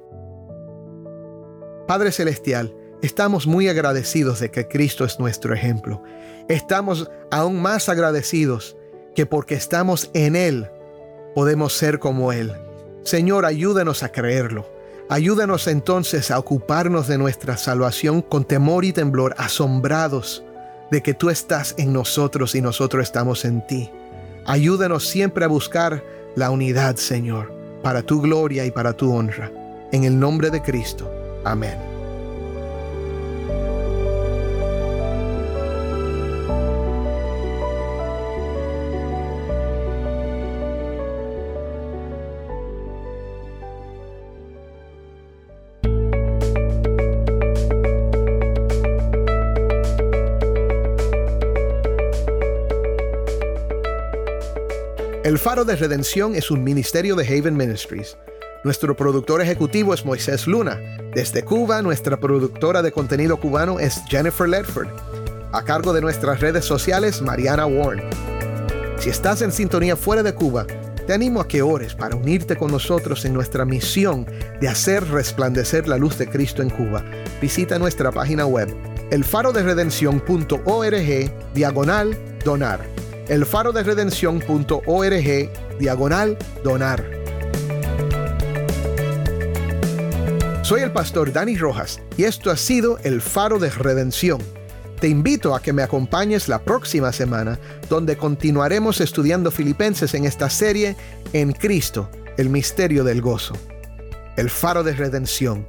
Padre 1.88 2.12
Celestial, 2.12 2.76
estamos 3.02 3.46
muy 3.46 3.68
agradecidos 3.68 4.40
de 4.40 4.50
que 4.52 4.68
Cristo 4.68 5.06
es 5.06 5.20
nuestro 5.20 5.54
ejemplo. 5.54 6.04
Estamos 6.48 7.10
aún 7.30 7.62
más 7.62 7.88
agradecidos 7.88 8.76
que 9.16 9.26
porque 9.26 9.56
estamos 9.56 10.10
en 10.14 10.36
Él, 10.36 10.70
podemos 11.36 11.74
ser 11.74 12.00
como 12.00 12.32
Él. 12.32 12.54
Señor, 13.04 13.46
ayúdanos 13.46 14.02
a 14.04 14.12
creerlo. 14.12 14.79
Ayúdanos 15.10 15.68
entonces 15.68 16.30
a 16.30 16.38
ocuparnos 16.38 17.08
de 17.08 17.18
nuestra 17.18 17.58
salvación 17.58 18.22
con 18.22 18.46
temor 18.46 18.86
y 18.86 18.94
temblor, 18.94 19.34
asombrados 19.40 20.44
de 20.92 21.02
que 21.02 21.16
tú 21.16 21.32
estás 21.32 21.74
en 21.80 21.92
nosotros 21.92 22.54
y 22.54 22.62
nosotros 22.62 23.04
estamos 23.04 23.44
en 23.44 23.66
ti. 23.66 23.90
Ayúdanos 24.46 25.08
siempre 25.08 25.46
a 25.46 25.48
buscar 25.48 26.04
la 26.36 26.52
unidad, 26.52 26.96
Señor, 26.98 27.52
para 27.82 28.04
tu 28.04 28.22
gloria 28.22 28.66
y 28.66 28.72
para 28.72 28.94
tu 28.94 29.12
honra. 29.12 29.52
En 29.92 30.04
el 30.04 30.20
nombre 30.20 30.52
de 30.52 30.62
Cristo. 30.62 31.12
Amén. 31.44 31.99
Faro 55.60 55.72
de 55.72 55.76
Redención 55.76 56.36
es 56.36 56.52
un 56.52 56.64
ministerio 56.64 57.18
de 57.18 57.28
Haven 57.28 57.58
Ministries. 57.58 58.16
Nuestro 58.64 58.96
productor 58.96 59.42
ejecutivo 59.42 59.94
es 59.94 60.06
Moisés 60.06 60.48
Luna. 60.48 60.80
Desde 61.14 61.44
Cuba, 61.44 61.82
nuestra 61.82 62.18
productora 62.18 62.82
de 62.82 62.94
contenido 62.94 63.36
cubano 63.36 63.78
es 63.78 64.02
Jennifer 64.08 64.48
Ledford. 64.48 64.88
A 65.52 65.66
cargo 65.66 65.92
de 65.92 66.00
nuestras 66.00 66.40
redes 66.40 66.64
sociales, 66.64 67.22
Mariana 67.22 67.66
Warren. 67.66 68.10
Si 69.00 69.10
estás 69.10 69.42
en 69.42 69.52
sintonía 69.52 69.98
fuera 69.98 70.24
de 70.24 70.34
Cuba, 70.34 70.66
te 71.06 71.12
animo 71.12 71.42
a 71.42 71.48
que 71.50 71.62
ores 71.62 71.94
para 71.94 72.16
unirte 72.16 72.56
con 72.56 72.72
nosotros 72.72 73.26
en 73.26 73.34
nuestra 73.34 73.66
misión 73.66 74.26
de 74.62 74.70
hacer 74.70 75.10
resplandecer 75.10 75.90
la 75.90 75.98
luz 75.98 76.18
de 76.18 76.30
Cristo 76.30 76.62
en 76.62 76.70
Cuba. 76.70 77.04
Visita 77.42 77.78
nuestra 77.78 78.14
página 78.14 78.46
web, 78.46 78.74
elfaroderedención.org, 79.12 81.54
diagonal, 81.54 82.18
donar. 82.46 83.09
elfaroderedención.org, 83.30 85.80
diagonal, 85.80 86.38
donar. 86.64 87.06
Soy 90.64 90.82
el 90.82 90.92
pastor 90.92 91.32
Dani 91.32 91.56
Rojas 91.56 92.02
y 92.18 92.26
esto 92.26 92.52
ha 92.52 92.58
sido 92.58 92.98
El 93.00 93.22
Faro 93.22 93.60
de 93.60 93.70
Redención. 93.70 94.40
Te 95.00 95.08
invito 95.08 95.56
a 95.56 95.62
que 95.62 95.74
me 95.74 95.82
acompañes 95.82 96.50
la 96.50 96.60
próxima 96.60 97.14
semana, 97.14 97.58
donde 97.88 98.18
continuaremos 98.18 99.00
estudiando 99.00 99.50
Filipenses 99.50 100.14
en 100.14 100.26
esta 100.26 100.50
serie 100.50 100.98
En 101.32 101.54
Cristo, 101.54 102.10
el 102.38 102.50
misterio 102.50 103.04
del 103.04 103.22
gozo. 103.22 103.54
El 104.36 104.50
Faro 104.50 104.84
de 104.84 104.94
Redención, 104.94 105.68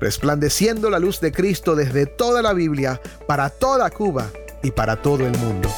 resplandeciendo 0.00 0.90
la 0.90 0.98
luz 0.98 1.20
de 1.20 1.32
Cristo 1.32 1.74
desde 1.74 2.06
toda 2.06 2.40
la 2.40 2.52
Biblia, 2.52 3.00
para 3.26 3.50
toda 3.50 3.90
Cuba 3.90 4.30
y 4.62 4.70
para 4.70 5.02
todo 5.02 5.26
el 5.26 5.36
mundo. 5.38 5.68